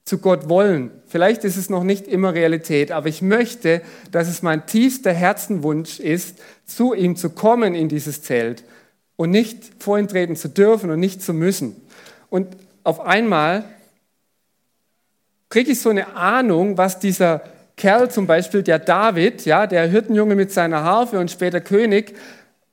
zu 0.07 0.19
Gott 0.19 0.49
wollen. 0.49 0.93
Vielleicht 1.09 1.45
ist 1.45 1.57
es 1.57 1.69
noch 1.69 1.83
nicht 1.83 2.07
immer 2.07 2.33
Realität, 2.33 2.93
aber 2.93 3.09
ich 3.09 3.23
möchte, 3.23 3.83
dass 4.13 4.29
es 4.29 4.41
mein 4.41 4.65
tiefster 4.65 5.13
Herzenwunsch 5.13 5.99
ist, 5.99 6.39
zu 6.65 6.95
ihm 6.95 7.17
zu 7.17 7.31
kommen 7.31 7.75
in 7.75 7.89
dieses 7.89 8.23
Zelt 8.23 8.63
und 9.17 9.31
nicht 9.31 9.83
vor 9.83 9.99
ihn 9.99 10.07
treten 10.07 10.37
zu 10.37 10.49
dürfen 10.49 10.91
und 10.91 11.01
nicht 11.01 11.23
zu 11.23 11.35
müssen. 11.35 11.77
Und 12.31 12.57
auf 12.85 13.01
einmal 13.01 13.65
kriege 15.49 15.73
ich 15.73 15.81
so 15.81 15.91
eine 15.91 16.15
Ahnung, 16.17 16.79
was 16.79 17.01
dieser 17.01 17.43
Kerl 17.77 18.09
zum 18.09 18.29
Beispiel, 18.29 18.63
der 18.63 18.79
David, 18.79 19.45
ja, 19.45 19.67
der 19.67 19.89
Hirtenjunge 19.89 20.37
mit 20.37 20.53
seiner 20.53 20.85
Harfe 20.85 21.19
und 21.19 21.33
später 21.33 21.61
König, 21.61 22.15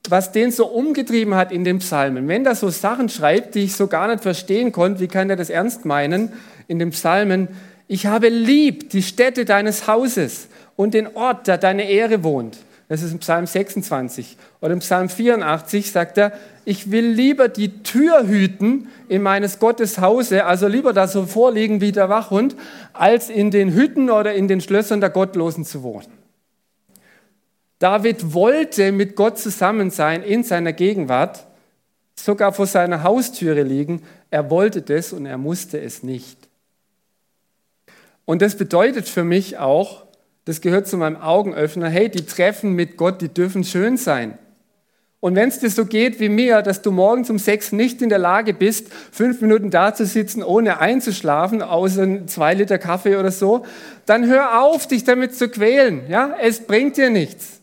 was 0.08 0.30
den 0.30 0.52
so 0.52 0.66
umgetrieben 0.66 1.34
hat 1.34 1.50
in 1.50 1.64
den 1.64 1.80
Psalmen. 1.80 2.28
Wenn 2.28 2.46
er 2.46 2.54
so 2.54 2.68
Sachen 2.68 3.08
schreibt, 3.08 3.56
die 3.56 3.64
ich 3.64 3.74
so 3.74 3.88
gar 3.88 4.06
nicht 4.06 4.22
verstehen 4.22 4.70
konnte, 4.70 5.00
wie 5.00 5.08
kann 5.08 5.30
er 5.30 5.36
das 5.36 5.50
ernst 5.50 5.84
meinen 5.84 6.32
in 6.68 6.78
den 6.78 6.90
Psalmen? 6.90 7.48
Ich 7.86 8.06
habe 8.06 8.28
lieb 8.28 8.90
die 8.90 9.02
Städte 9.02 9.44
deines 9.44 9.86
Hauses 9.86 10.48
und 10.76 10.94
den 10.94 11.16
Ort, 11.16 11.46
der 11.46 11.58
deine 11.58 11.88
Ehre 11.88 12.22
wohnt. 12.22 12.58
Das 12.88 13.02
ist 13.02 13.12
im 13.12 13.18
Psalm 13.18 13.46
26. 13.46 14.36
Oder 14.60 14.74
im 14.74 14.80
Psalm 14.80 15.08
84 15.08 15.90
sagt 15.90 16.18
er, 16.18 16.32
ich 16.64 16.90
will 16.90 17.06
lieber 17.06 17.48
die 17.48 17.82
Tür 17.82 18.26
hüten 18.26 18.88
in 19.08 19.22
meines 19.22 19.58
Gottes 19.58 19.98
Hause, 19.98 20.44
also 20.44 20.68
lieber 20.68 20.92
da 20.92 21.08
so 21.08 21.26
vorliegen 21.26 21.80
wie 21.80 21.92
der 21.92 22.08
Wachhund, 22.08 22.56
als 22.92 23.30
in 23.30 23.50
den 23.50 23.72
Hütten 23.72 24.10
oder 24.10 24.34
in 24.34 24.48
den 24.48 24.60
Schlössern 24.60 25.00
der 25.00 25.10
Gottlosen 25.10 25.64
zu 25.64 25.82
wohnen. 25.82 26.12
David 27.78 28.32
wollte 28.32 28.92
mit 28.92 29.16
Gott 29.16 29.38
zusammen 29.38 29.90
sein 29.90 30.22
in 30.22 30.44
seiner 30.44 30.72
Gegenwart, 30.72 31.46
sogar 32.14 32.52
vor 32.52 32.66
seiner 32.66 33.02
Haustüre 33.02 33.62
liegen. 33.62 34.02
Er 34.30 34.50
wollte 34.50 34.82
das 34.82 35.12
und 35.12 35.26
er 35.26 35.38
musste 35.38 35.80
es 35.80 36.02
nicht. 36.02 36.38
Und 38.24 38.42
das 38.42 38.56
bedeutet 38.56 39.08
für 39.08 39.24
mich 39.24 39.58
auch, 39.58 40.04
das 40.44 40.60
gehört 40.60 40.86
zu 40.86 40.96
meinem 40.96 41.16
Augenöffner, 41.16 41.88
hey, 41.88 42.08
die 42.08 42.26
Treffen 42.26 42.72
mit 42.72 42.96
Gott, 42.96 43.20
die 43.22 43.28
dürfen 43.28 43.64
schön 43.64 43.96
sein. 43.96 44.38
Und 45.24 45.36
wenn 45.36 45.48
es 45.48 45.58
dir 45.58 45.70
so 45.70 45.86
geht 45.86 46.20
wie 46.20 46.28
mir, 46.28 46.60
dass 46.60 46.82
du 46.82 46.90
morgens 46.90 47.30
um 47.30 47.38
sechs 47.38 47.72
nicht 47.72 48.02
in 48.02 48.10
der 48.10 48.18
Lage 48.18 48.52
bist, 48.52 48.92
fünf 49.10 49.40
Minuten 49.40 49.70
da 49.70 49.94
zu 49.94 50.04
sitzen, 50.04 50.42
ohne 50.42 50.80
einzuschlafen, 50.80 51.62
außer 51.62 52.26
zwei 52.26 52.52
Liter 52.52 52.76
Kaffee 52.76 53.16
oder 53.16 53.30
so, 53.30 53.64
dann 54.04 54.26
hör 54.26 54.62
auf, 54.62 54.86
dich 54.86 55.04
damit 55.04 55.34
zu 55.34 55.48
quälen. 55.48 56.02
Ja, 56.10 56.36
es 56.38 56.66
bringt 56.66 56.98
dir 56.98 57.08
nichts. 57.08 57.62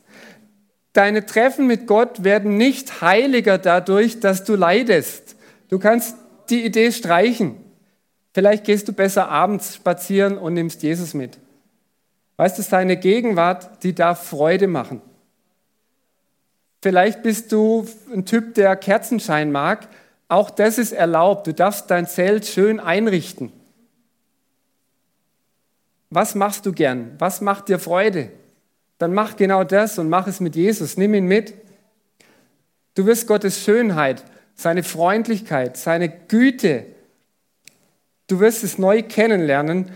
Deine 0.94 1.24
Treffen 1.24 1.68
mit 1.68 1.86
Gott 1.86 2.24
werden 2.24 2.58
nicht 2.58 3.02
heiliger 3.02 3.60
dadurch, 3.60 4.20
dass 4.20 4.44
du 4.44 4.56
leidest. 4.56 5.36
Du 5.70 5.78
kannst 5.78 6.16
die 6.50 6.66
Idee 6.66 6.92
streichen. 6.92 7.61
Vielleicht 8.34 8.64
gehst 8.64 8.88
du 8.88 8.94
besser 8.94 9.30
abends 9.30 9.76
spazieren 9.76 10.38
und 10.38 10.54
nimmst 10.54 10.84
Jesus 10.84 11.14
mit. 11.14 11.38
Weißt 12.38 12.58
du, 12.58 12.64
seine 12.64 12.98
Gegenwart, 12.98 13.84
die 13.84 13.94
darf 13.94 14.28
Freude 14.28 14.68
machen. 14.68 15.02
Vielleicht 16.82 17.22
bist 17.22 17.52
du 17.52 17.88
ein 18.12 18.26
Typ, 18.26 18.56
der 18.56 18.76
Kerzenschein 18.76 19.52
mag. 19.52 19.88
Auch 20.28 20.50
das 20.50 20.78
ist 20.78 20.94
erlaubt. 20.94 21.46
Du 21.46 21.54
darfst 21.54 21.92
dein 21.92 22.08
Zelt 22.08 22.48
schön 22.48 22.80
einrichten. 22.80 23.52
Was 26.10 26.36
machst 26.36 26.66
du 26.66 26.72
gern? 26.72 27.16
Was 27.20 27.42
macht 27.42 27.70
dir 27.70 27.80
Freude? 27.80 28.32
Dann 28.98 29.14
mach 29.14 29.36
genau 29.36 29.64
das 29.64 30.00
und 30.00 30.10
mach 30.10 30.28
es 30.28 30.40
mit 30.40 30.56
Jesus. 30.56 30.98
Nimm 30.98 31.14
ihn 31.14 31.26
mit. 31.26 31.54
Du 32.96 33.06
wirst 33.06 33.28
Gottes 33.28 33.64
Schönheit, 33.64 34.24
seine 34.56 34.84
Freundlichkeit, 34.84 35.78
seine 35.78 36.10
Güte, 36.10 36.88
du 38.32 38.40
wirst 38.40 38.64
es 38.64 38.78
neu 38.78 39.04
kennenlernen. 39.04 39.92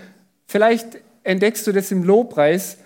Vielleicht 0.46 1.00
entdeckst 1.24 1.66
du 1.66 1.72
das 1.72 1.92
im 1.92 2.04
Lobpreis, 2.04 2.78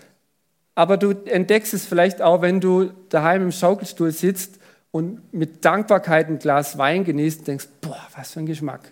aber 0.76 0.98
du 0.98 1.12
entdeckst 1.26 1.74
es 1.74 1.86
vielleicht 1.86 2.22
auch, 2.22 2.42
wenn 2.42 2.62
du 2.62 2.92
daheim 3.10 3.44
im 3.44 3.52
Schaukelstuhl 3.52 4.12
sitzt 4.12 4.60
und 4.92 5.34
mit 5.34 5.66
Dankbarkeit 5.66 6.30
ein 6.30 6.40
Glas 6.40 6.78
Wein 6.78 7.04
genießt 7.04 7.40
und 7.40 7.48
denkst, 7.48 7.68
boah, 7.82 8.08
was 8.16 8.32
für 8.32 8.40
ein 8.40 8.46
Geschmack. 8.46 8.92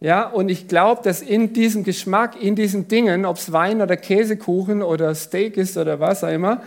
Ja, 0.00 0.28
und 0.28 0.48
ich 0.48 0.68
glaube, 0.68 1.02
dass 1.02 1.20
in 1.20 1.52
diesem 1.52 1.82
Geschmack, 1.82 2.40
in 2.40 2.54
diesen 2.54 2.86
Dingen, 2.86 3.26
ob 3.26 3.36
es 3.36 3.52
Wein 3.52 3.82
oder 3.82 3.96
Käsekuchen 3.96 4.80
oder 4.80 5.14
Steak 5.14 5.56
ist 5.56 5.76
oder 5.76 5.98
was 5.98 6.22
auch 6.22 6.28
immer, 6.28 6.62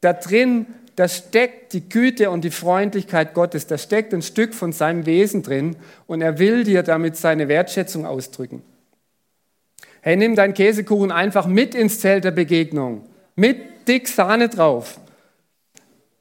da 0.00 0.12
drin, 0.12 0.66
da 0.96 1.08
steckt 1.08 1.72
die 1.72 1.88
Güte 1.88 2.30
und 2.30 2.44
die 2.44 2.50
Freundlichkeit 2.50 3.34
Gottes, 3.34 3.66
da 3.66 3.78
steckt 3.78 4.12
ein 4.12 4.22
Stück 4.22 4.54
von 4.54 4.72
seinem 4.72 5.06
Wesen 5.06 5.42
drin 5.42 5.76
und 6.06 6.20
er 6.20 6.38
will 6.38 6.64
dir 6.64 6.82
damit 6.82 7.16
seine 7.16 7.48
Wertschätzung 7.48 8.04
ausdrücken. 8.04 8.62
Hey, 10.02 10.16
nimm 10.16 10.34
deinen 10.34 10.54
Käsekuchen 10.54 11.12
einfach 11.12 11.46
mit 11.46 11.74
ins 11.74 12.00
Zelt 12.00 12.24
der 12.24 12.32
Begegnung. 12.32 13.04
Mit 13.36 13.88
dick 13.88 14.08
Sahne 14.08 14.48
drauf. 14.48 14.98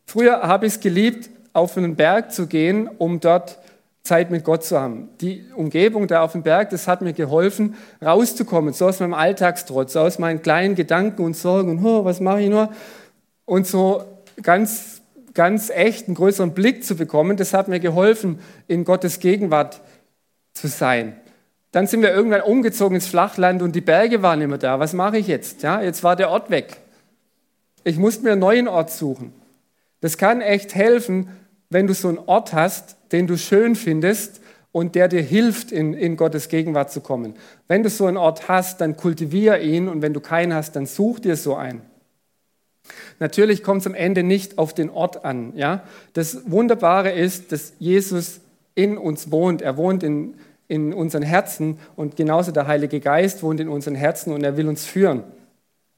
Früher 0.05 0.43
habe 0.43 0.67
ich 0.67 0.73
es 0.73 0.79
geliebt, 0.79 1.29
auf 1.53 1.77
einen 1.77 1.95
Berg 1.95 2.31
zu 2.31 2.47
gehen, 2.47 2.87
um 2.87 3.19
dort 3.19 3.57
Zeit 4.03 4.31
mit 4.31 4.43
Gott 4.43 4.63
zu 4.63 4.79
haben. 4.79 5.09
Die 5.19 5.45
Umgebung 5.55 6.07
da 6.07 6.23
auf 6.23 6.31
dem 6.31 6.43
Berg, 6.43 6.69
das 6.69 6.87
hat 6.87 7.01
mir 7.01 7.13
geholfen, 7.13 7.75
rauszukommen, 8.03 8.73
so 8.73 8.87
aus 8.87 8.99
meinem 8.99 9.13
Alltagstrotz, 9.13 9.95
aus 9.95 10.17
meinen 10.17 10.41
kleinen 10.41 10.75
Gedanken 10.75 11.23
und 11.23 11.35
Sorgen 11.35 11.71
und 11.71 11.85
oh, 11.85 12.03
was 12.05 12.19
mache 12.19 12.41
ich 12.41 12.49
nur? 12.49 12.71
Und 13.45 13.67
so 13.67 14.03
ganz, 14.41 15.01
ganz 15.33 15.69
echt 15.69 16.07
einen 16.07 16.15
größeren 16.15 16.53
Blick 16.53 16.83
zu 16.83 16.95
bekommen, 16.95 17.37
das 17.37 17.53
hat 17.53 17.67
mir 17.67 17.79
geholfen, 17.79 18.39
in 18.67 18.83
Gottes 18.83 19.19
Gegenwart 19.19 19.81
zu 20.53 20.67
sein. 20.67 21.15
Dann 21.71 21.87
sind 21.87 22.01
wir 22.01 22.13
irgendwann 22.13 22.41
umgezogen 22.41 22.95
ins 22.95 23.07
Flachland 23.07 23.61
und 23.61 23.75
die 23.75 23.81
Berge 23.81 24.21
waren 24.21 24.41
immer 24.41 24.57
da. 24.57 24.79
Was 24.79 24.93
mache 24.93 25.17
ich 25.17 25.27
jetzt? 25.27 25.63
Ja, 25.63 25.81
jetzt 25.81 26.03
war 26.03 26.15
der 26.15 26.29
Ort 26.29 26.49
weg. 26.49 26.77
Ich 27.83 27.97
musste 27.97 28.23
mir 28.23 28.33
einen 28.33 28.41
neuen 28.41 28.67
Ort 28.67 28.91
suchen. 28.91 29.33
Das 30.01 30.17
kann 30.17 30.41
echt 30.41 30.75
helfen, 30.75 31.29
wenn 31.69 31.87
du 31.87 31.93
so 31.93 32.09
einen 32.09 32.19
Ort 32.19 32.53
hast, 32.53 32.97
den 33.11 33.27
du 33.27 33.37
schön 33.37 33.75
findest 33.75 34.41
und 34.73 34.95
der 34.95 35.07
dir 35.07 35.21
hilft, 35.21 35.71
in, 35.71 35.93
in 35.93 36.17
Gottes 36.17 36.49
Gegenwart 36.49 36.91
zu 36.91 37.01
kommen. 37.01 37.35
Wenn 37.67 37.83
du 37.83 37.89
so 37.89 38.05
einen 38.05 38.17
Ort 38.17 38.49
hast, 38.49 38.81
dann 38.81 38.97
kultivier 38.97 39.59
ihn 39.59 39.87
und 39.87 40.01
wenn 40.01 40.13
du 40.13 40.19
keinen 40.19 40.53
hast, 40.53 40.75
dann 40.75 40.85
such 40.85 41.19
dir 41.19 41.35
so 41.35 41.55
einen. 41.55 41.81
Natürlich 43.19 43.63
kommt 43.63 43.81
es 43.81 43.87
am 43.87 43.93
Ende 43.93 44.23
nicht 44.23 44.57
auf 44.57 44.73
den 44.73 44.89
Ort 44.89 45.25
an. 45.25 45.53
Ja? 45.55 45.83
Das 46.13 46.49
Wunderbare 46.49 47.11
ist, 47.11 47.51
dass 47.51 47.73
Jesus 47.79 48.41
in 48.75 48.97
uns 48.97 49.31
wohnt. 49.31 49.61
Er 49.61 49.77
wohnt 49.77 50.03
in, 50.03 50.35
in 50.67 50.93
unseren 50.93 51.23
Herzen 51.23 51.77
und 51.95 52.15
genauso 52.15 52.51
der 52.51 52.67
Heilige 52.67 52.99
Geist 52.99 53.43
wohnt 53.43 53.59
in 53.59 53.69
unseren 53.69 53.95
Herzen 53.95 54.33
und 54.33 54.43
er 54.43 54.57
will 54.57 54.67
uns 54.67 54.85
führen. 54.85 55.23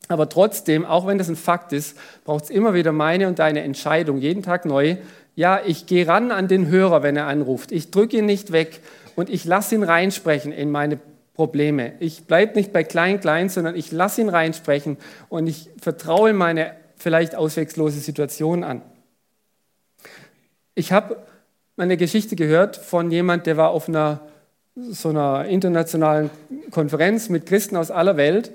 Aber 0.09 0.27
trotzdem, 0.27 0.85
auch 0.85 1.07
wenn 1.07 1.17
das 1.17 1.29
ein 1.29 1.35
Fakt 1.35 1.71
ist, 1.71 1.97
braucht 2.25 2.45
es 2.45 2.49
immer 2.49 2.73
wieder 2.73 2.91
meine 2.91 3.27
und 3.27 3.39
deine 3.39 3.61
Entscheidung, 3.61 4.17
jeden 4.17 4.43
Tag 4.43 4.65
neu. 4.65 4.97
Ja, 5.35 5.61
ich 5.65 5.85
gehe 5.85 6.07
ran 6.07 6.31
an 6.31 6.47
den 6.47 6.67
Hörer, 6.67 7.03
wenn 7.03 7.15
er 7.15 7.27
anruft. 7.27 7.71
Ich 7.71 7.89
drücke 7.89 8.17
ihn 8.17 8.25
nicht 8.25 8.51
weg 8.51 8.81
und 9.15 9.29
ich 9.29 9.45
lasse 9.45 9.75
ihn 9.75 9.83
reinsprechen 9.83 10.51
in 10.51 10.71
meine 10.71 10.99
Probleme. 11.33 11.93
Ich 11.99 12.25
bleibe 12.25 12.55
nicht 12.55 12.71
bei 12.71 12.83
klein, 12.83 13.19
klein, 13.19 13.49
sondern 13.49 13.75
ich 13.75 13.91
lasse 13.91 14.21
ihn 14.21 14.29
reinsprechen 14.29 14.97
und 15.29 15.47
ich 15.47 15.69
vertraue 15.81 16.33
meine 16.33 16.75
vielleicht 16.95 17.35
auswegslose 17.35 17.99
Situation 17.99 18.63
an. 18.63 18.81
Ich 20.75 20.91
habe 20.91 21.17
eine 21.77 21.97
Geschichte 21.97 22.35
gehört 22.35 22.77
von 22.77 23.11
jemand, 23.11 23.45
der 23.45 23.57
war 23.57 23.71
auf 23.71 23.89
einer 23.89 24.21
so 24.75 25.09
einer 25.09 25.45
internationalen 25.45 26.29
Konferenz 26.71 27.29
mit 27.29 27.45
Christen 27.45 27.77
aus 27.77 27.91
aller 27.91 28.17
Welt. 28.17 28.51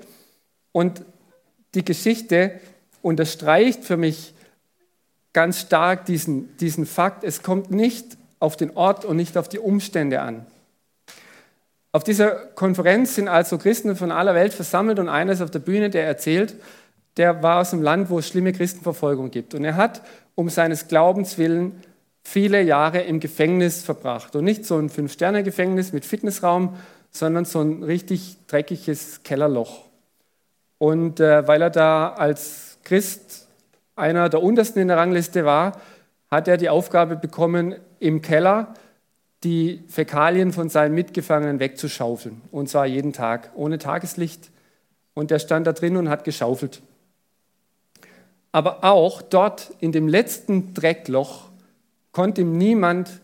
Und 0.71 1.03
die 1.73 1.85
Geschichte 1.85 2.59
unterstreicht 3.01 3.85
für 3.85 3.97
mich 3.97 4.33
ganz 5.33 5.61
stark 5.61 6.05
diesen, 6.05 6.55
diesen 6.57 6.85
Fakt, 6.85 7.23
es 7.23 7.43
kommt 7.43 7.71
nicht 7.71 8.17
auf 8.39 8.57
den 8.57 8.75
Ort 8.75 9.05
und 9.05 9.15
nicht 9.15 9.37
auf 9.37 9.47
die 9.47 9.59
Umstände 9.59 10.21
an. 10.21 10.45
Auf 11.91 12.03
dieser 12.03 12.31
Konferenz 12.31 13.15
sind 13.15 13.27
also 13.27 13.57
Christen 13.57 13.95
von 13.95 14.11
aller 14.11 14.35
Welt 14.35 14.53
versammelt 14.53 14.99
und 14.99 15.09
einer 15.09 15.31
ist 15.31 15.41
auf 15.41 15.49
der 15.49 15.59
Bühne, 15.59 15.89
der 15.89 16.05
erzählt, 16.05 16.55
der 17.17 17.41
war 17.41 17.61
aus 17.61 17.73
einem 17.73 17.81
Land, 17.81 18.09
wo 18.09 18.19
es 18.19 18.27
schlimme 18.27 18.53
Christenverfolgung 18.53 19.31
gibt. 19.31 19.55
Und 19.55 19.65
er 19.65 19.75
hat 19.75 20.01
um 20.35 20.49
seines 20.49 20.87
Glaubens 20.87 21.37
willen 21.37 21.81
viele 22.23 22.61
Jahre 22.61 23.01
im 23.01 23.19
Gefängnis 23.19 23.83
verbracht. 23.83 24.35
Und 24.35 24.43
nicht 24.45 24.65
so 24.65 24.77
ein 24.77 24.89
Fünf-Sterne-Gefängnis 24.89 25.91
mit 25.91 26.05
Fitnessraum, 26.05 26.75
sondern 27.11 27.45
so 27.45 27.61
ein 27.61 27.83
richtig 27.83 28.37
dreckiges 28.47 29.23
Kellerloch. 29.23 29.85
Und 30.77 31.19
äh, 31.19 31.47
weil 31.47 31.61
er 31.61 31.71
da 31.71 32.13
als 32.13 32.77
Christ 32.83 33.47
einer 33.95 34.29
der 34.29 34.43
untersten 34.43 34.81
in 34.81 34.87
der 34.87 34.97
Rangliste 34.97 35.43
war, 35.43 35.81
hat 36.29 36.47
er 36.47 36.57
die 36.57 36.69
Aufgabe 36.69 37.15
bekommen, 37.15 37.75
im 37.99 38.21
Keller 38.21 38.73
die 39.43 39.83
Fäkalien 39.87 40.51
von 40.51 40.69
seinen 40.69 40.93
Mitgefangenen 40.95 41.59
wegzuschaufeln. 41.59 42.41
Und 42.51 42.69
zwar 42.69 42.85
jeden 42.85 43.13
Tag, 43.13 43.51
ohne 43.55 43.77
Tageslicht. 43.77 44.49
Und 45.13 45.31
er 45.31 45.39
stand 45.39 45.67
da 45.67 45.73
drin 45.73 45.97
und 45.97 46.09
hat 46.09 46.23
geschaufelt. 46.23 46.81
Aber 48.51 48.83
auch 48.83 49.21
dort 49.21 49.71
in 49.79 49.91
dem 49.91 50.07
letzten 50.07 50.73
Dreckloch 50.73 51.49
konnte 52.11 52.41
ihm 52.41 52.57
niemand 52.57 53.21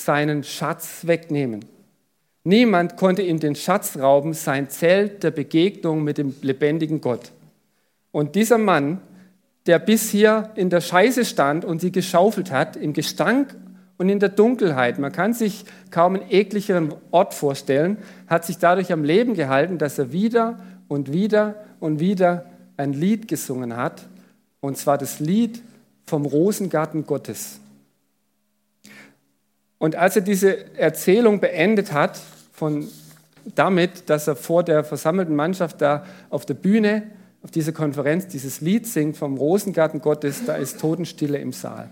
seinen 0.00 0.44
Schatz 0.44 1.06
wegnehmen. 1.06 1.64
Niemand 2.44 2.96
konnte 2.96 3.22
ihm 3.22 3.38
den 3.38 3.54
Schatz 3.54 3.98
rauben, 3.98 4.34
sein 4.34 4.68
Zelt 4.68 5.22
der 5.22 5.30
Begegnung 5.30 6.02
mit 6.02 6.18
dem 6.18 6.34
lebendigen 6.42 7.00
Gott. 7.00 7.32
Und 8.10 8.34
dieser 8.34 8.58
Mann, 8.58 9.00
der 9.66 9.78
bis 9.78 10.10
hier 10.10 10.50
in 10.56 10.70
der 10.70 10.80
Scheiße 10.80 11.24
stand 11.24 11.64
und 11.64 11.80
sie 11.80 11.92
geschaufelt 11.92 12.50
hat, 12.50 12.76
im 12.76 12.92
Gestank 12.92 13.54
und 13.98 14.08
in 14.08 14.18
der 14.18 14.30
Dunkelheit, 14.30 14.98
man 14.98 15.12
kann 15.12 15.34
sich 15.34 15.64
kaum 15.90 16.16
einen 16.16 16.30
ekligeren 16.30 16.94
Ort 17.10 17.34
vorstellen, 17.34 17.98
hat 18.26 18.44
sich 18.44 18.58
dadurch 18.58 18.92
am 18.92 19.04
Leben 19.04 19.34
gehalten, 19.34 19.78
dass 19.78 19.98
er 19.98 20.12
wieder 20.12 20.58
und 20.88 21.12
wieder 21.12 21.56
und 21.78 22.00
wieder 22.00 22.46
ein 22.76 22.92
Lied 22.92 23.28
gesungen 23.28 23.76
hat, 23.76 24.08
und 24.60 24.76
zwar 24.76 24.98
das 24.98 25.20
Lied 25.20 25.62
vom 26.06 26.26
Rosengarten 26.26 27.06
Gottes. 27.06 27.60
Und 29.78 29.96
als 29.96 30.16
er 30.16 30.22
diese 30.22 30.76
Erzählung 30.76 31.40
beendet 31.40 31.92
hat, 31.92 32.20
von 32.52 32.86
damit, 33.54 34.08
dass 34.08 34.28
er 34.28 34.36
vor 34.36 34.62
der 34.62 34.84
versammelten 34.84 35.34
Mannschaft 35.34 35.80
da 35.80 36.06
auf 36.30 36.46
der 36.46 36.54
Bühne, 36.54 37.04
auf 37.42 37.50
dieser 37.50 37.72
Konferenz, 37.72 38.28
dieses 38.28 38.60
Lied 38.60 38.86
singt 38.86 39.16
vom 39.16 39.36
Rosengarten 39.36 40.00
Gottes, 40.00 40.44
da 40.46 40.54
ist 40.54 40.80
Totenstille 40.80 41.38
im 41.38 41.52
Saal. 41.52 41.90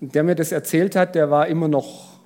Der 0.00 0.22
mir 0.22 0.34
das 0.34 0.52
erzählt 0.52 0.96
hat, 0.96 1.14
der 1.14 1.30
war 1.30 1.46
immer 1.46 1.68
noch 1.68 2.18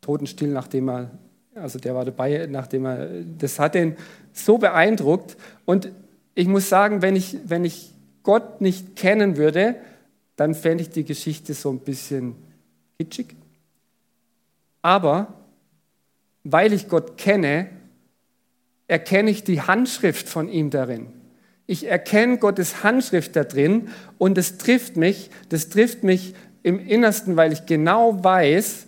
totenstill, 0.00 0.48
nachdem 0.48 0.88
er, 0.88 1.10
also 1.54 1.78
der 1.78 1.94
war 1.94 2.04
dabei, 2.04 2.46
nachdem 2.50 2.86
er, 2.86 3.08
das 3.38 3.58
hat 3.58 3.74
ihn 3.74 3.96
so 4.32 4.58
beeindruckt. 4.58 5.36
Und 5.64 5.90
ich 6.34 6.46
muss 6.46 6.68
sagen, 6.68 7.02
wenn 7.02 7.16
ich, 7.16 7.38
wenn 7.44 7.64
ich 7.64 7.92
Gott 8.22 8.60
nicht 8.60 8.96
kennen 8.96 9.36
würde, 9.36 9.76
dann 10.36 10.54
fände 10.54 10.82
ich 10.82 10.90
die 10.90 11.04
Geschichte 11.04 11.54
so 11.54 11.70
ein 11.70 11.80
bisschen 11.80 12.36
kitschig. 12.98 13.34
Aber 14.80 15.34
weil 16.44 16.72
ich 16.72 16.88
Gott 16.88 17.18
kenne, 17.18 17.68
erkenne 18.88 19.30
ich 19.30 19.44
die 19.44 19.60
Handschrift 19.60 20.28
von 20.28 20.48
ihm 20.48 20.70
darin. 20.70 21.08
Ich 21.66 21.86
erkenne 21.86 22.38
Gottes 22.38 22.82
Handschrift 22.82 23.36
da 23.36 23.44
drin 23.44 23.88
und 24.18 24.36
es 24.36 24.58
trifft 24.58 24.96
mich, 24.96 25.30
das 25.48 25.68
trifft 25.68 26.02
mich 26.02 26.34
im 26.62 26.78
Innersten, 26.78 27.36
weil 27.36 27.52
ich 27.52 27.66
genau 27.66 28.22
weiß, 28.22 28.86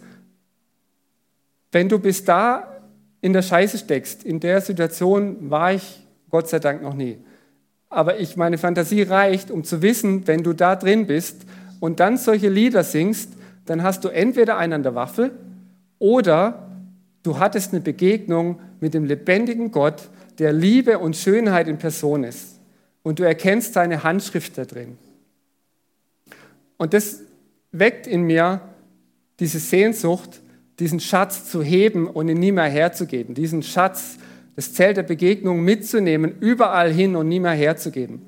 wenn 1.73 1.89
du 1.89 1.99
bis 1.99 2.25
da 2.25 2.81
in 3.21 3.33
der 3.33 3.43
Scheiße 3.43 3.79
steckst, 3.79 4.23
in 4.25 4.39
der 4.41 4.61
Situation 4.61 5.51
war 5.51 5.73
ich 5.73 6.07
Gott 6.31 6.49
sei 6.49 6.59
Dank 6.59 6.83
noch 6.83 6.95
nie. 6.95 7.19
Aber 7.89 8.19
ich, 8.19 8.37
meine 8.37 8.59
Fantasie 8.59 9.03
reicht, 9.03 9.51
um 9.51 9.65
zu 9.65 9.83
wissen, 9.83 10.27
wenn 10.27 10.43
du 10.43 10.53
da 10.53 10.77
drin 10.77 11.07
bist 11.07 11.43
und 11.81 12.01
dann 12.01 12.17
solche 12.17 12.49
Lieder 12.49 12.85
singst, 12.85 13.33
dann 13.67 13.83
hast 13.83 14.05
du 14.05 14.09
entweder 14.09 14.57
einen 14.57 14.75
an 14.75 14.83
der 14.83 14.95
Waffel 14.95 15.33
oder 15.99 16.71
du 17.23 17.39
hattest 17.39 17.73
eine 17.73 17.81
Begegnung 17.81 18.61
mit 18.81 18.95
dem 18.95 19.05
lebendigen 19.05 19.71
Gott, 19.71 20.11
der 20.39 20.53
Liebe 20.53 20.99
und 20.99 21.17
Schönheit 21.17 21.69
in 21.69 21.79
Person 21.79 22.25
ist. 22.25 22.61
Und 23.03 23.19
du 23.19 23.23
erkennst 23.23 23.75
seine 23.75 24.03
Handschrift 24.03 24.59
da 24.59 24.65
drin. 24.65 24.99
Und 26.77 26.95
das 26.95 27.21
weckt 27.79 28.07
in 28.07 28.23
mir 28.23 28.61
diese 29.41 29.59
Sehnsucht, 29.59 30.41
diesen 30.79 31.01
Schatz 31.01 31.51
zu 31.51 31.63
heben 31.63 32.07
und 32.09 32.29
ihn 32.29 32.39
nie 32.39 32.53
mehr 32.53 32.65
herzugeben. 32.65 33.35
Diesen 33.35 33.63
Schatz, 33.63 34.17
das 34.57 34.73
Zelt 34.73 34.97
der 34.97 35.03
Begegnung 35.03 35.63
mitzunehmen, 35.63 36.35
überall 36.41 36.93
hin 36.93 37.17
und 37.17 37.29
nie 37.29 37.41
mehr 37.41 37.53
herzugeben. 37.53 38.23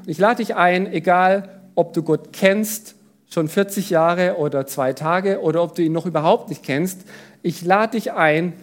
Und 0.00 0.08
ich 0.08 0.18
lade 0.18 0.36
dich 0.36 0.56
ein, 0.56 0.92
egal 0.92 1.60
ob 1.74 1.92
du 1.92 2.02
Gott 2.02 2.32
kennst, 2.32 2.94
schon 3.30 3.48
40 3.48 3.90
Jahre 3.90 4.36
oder 4.36 4.66
zwei 4.66 4.92
Tage, 4.92 5.40
oder 5.40 5.62
ob 5.62 5.74
du 5.74 5.82
ihn 5.82 5.92
noch 5.92 6.06
überhaupt 6.06 6.48
nicht 6.48 6.62
kennst, 6.62 7.02
ich 7.42 7.62
lade 7.62 7.92
dich 7.92 8.12
ein, 8.12 8.54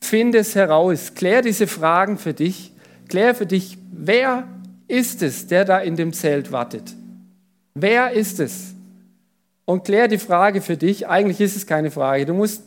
finde 0.00 0.38
es 0.38 0.54
heraus, 0.54 1.14
klär 1.14 1.42
diese 1.42 1.66
Fragen 1.66 2.18
für 2.18 2.34
dich, 2.34 2.72
klär 3.08 3.34
für 3.34 3.46
dich, 3.46 3.78
wer 3.90 4.46
ist 4.86 5.22
es, 5.22 5.46
der 5.46 5.64
da 5.64 5.78
in 5.78 5.96
dem 5.96 6.12
Zelt 6.12 6.52
wartet? 6.52 6.94
Wer 7.74 8.12
ist 8.12 8.38
es? 8.38 8.71
Und 9.72 9.84
klär 9.84 10.06
die 10.06 10.18
Frage 10.18 10.60
für 10.60 10.76
dich. 10.76 11.08
Eigentlich 11.08 11.40
ist 11.40 11.56
es 11.56 11.66
keine 11.66 11.90
Frage. 11.90 12.26
Du 12.26 12.34
musst 12.34 12.62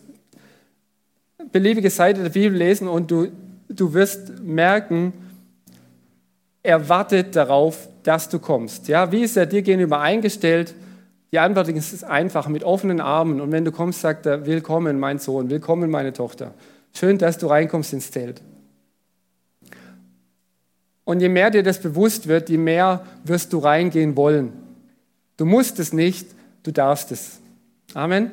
beliebige 1.52 1.92
Seite 1.92 2.24
der 2.24 2.32
Bibel 2.32 2.58
lesen 2.58 2.88
und 2.88 3.12
du, 3.12 3.28
du 3.70 3.94
wirst 3.94 4.40
merken, 4.42 5.14
er 6.64 6.90
wartet 6.90 7.36
darauf, 7.36 7.90
dass 8.02 8.28
du 8.28 8.40
kommst. 8.40 8.88
Ja, 8.88 9.12
wie 9.12 9.22
ist 9.22 9.38
er 9.38 9.46
dir 9.46 9.62
gegenüber 9.62 10.00
eingestellt? 10.02 10.74
Die 11.32 11.38
Antwort 11.38 11.68
ist 11.70 12.04
einfach, 12.04 12.48
mit 12.48 12.64
offenen 12.64 13.00
Armen. 13.00 13.40
Und 13.40 13.52
wenn 13.52 13.66
du 13.66 13.72
kommst, 13.72 14.02
sagt 14.02 14.26
er, 14.26 14.48
willkommen, 14.48 15.00
mein 15.00 15.20
Sohn, 15.20 15.52
willkommen, 15.52 15.92
meine 15.92 16.12
Tochter. 16.12 16.56
Schön, 16.92 17.20
dass 17.20 17.38
du 17.38 17.46
reinkommst 17.46 17.94
ins 17.94 18.10
Zelt. 18.10 18.42
Und 21.04 21.20
je 21.20 21.30
mehr 21.30 21.52
dir 21.52 21.62
das 21.62 21.80
bewusst 21.80 22.28
wird, 22.28 22.50
je 22.50 22.58
mehr 22.58 23.06
wirst 23.26 23.54
du 23.54 23.60
reingehen 23.60 24.18
wollen. 24.18 24.54
Du 25.38 25.46
musst 25.46 25.78
es 25.78 25.94
nicht, 25.94 26.30
du 26.66 26.72
darfst 26.72 27.12
es. 27.12 27.40
Amen. 27.94 28.32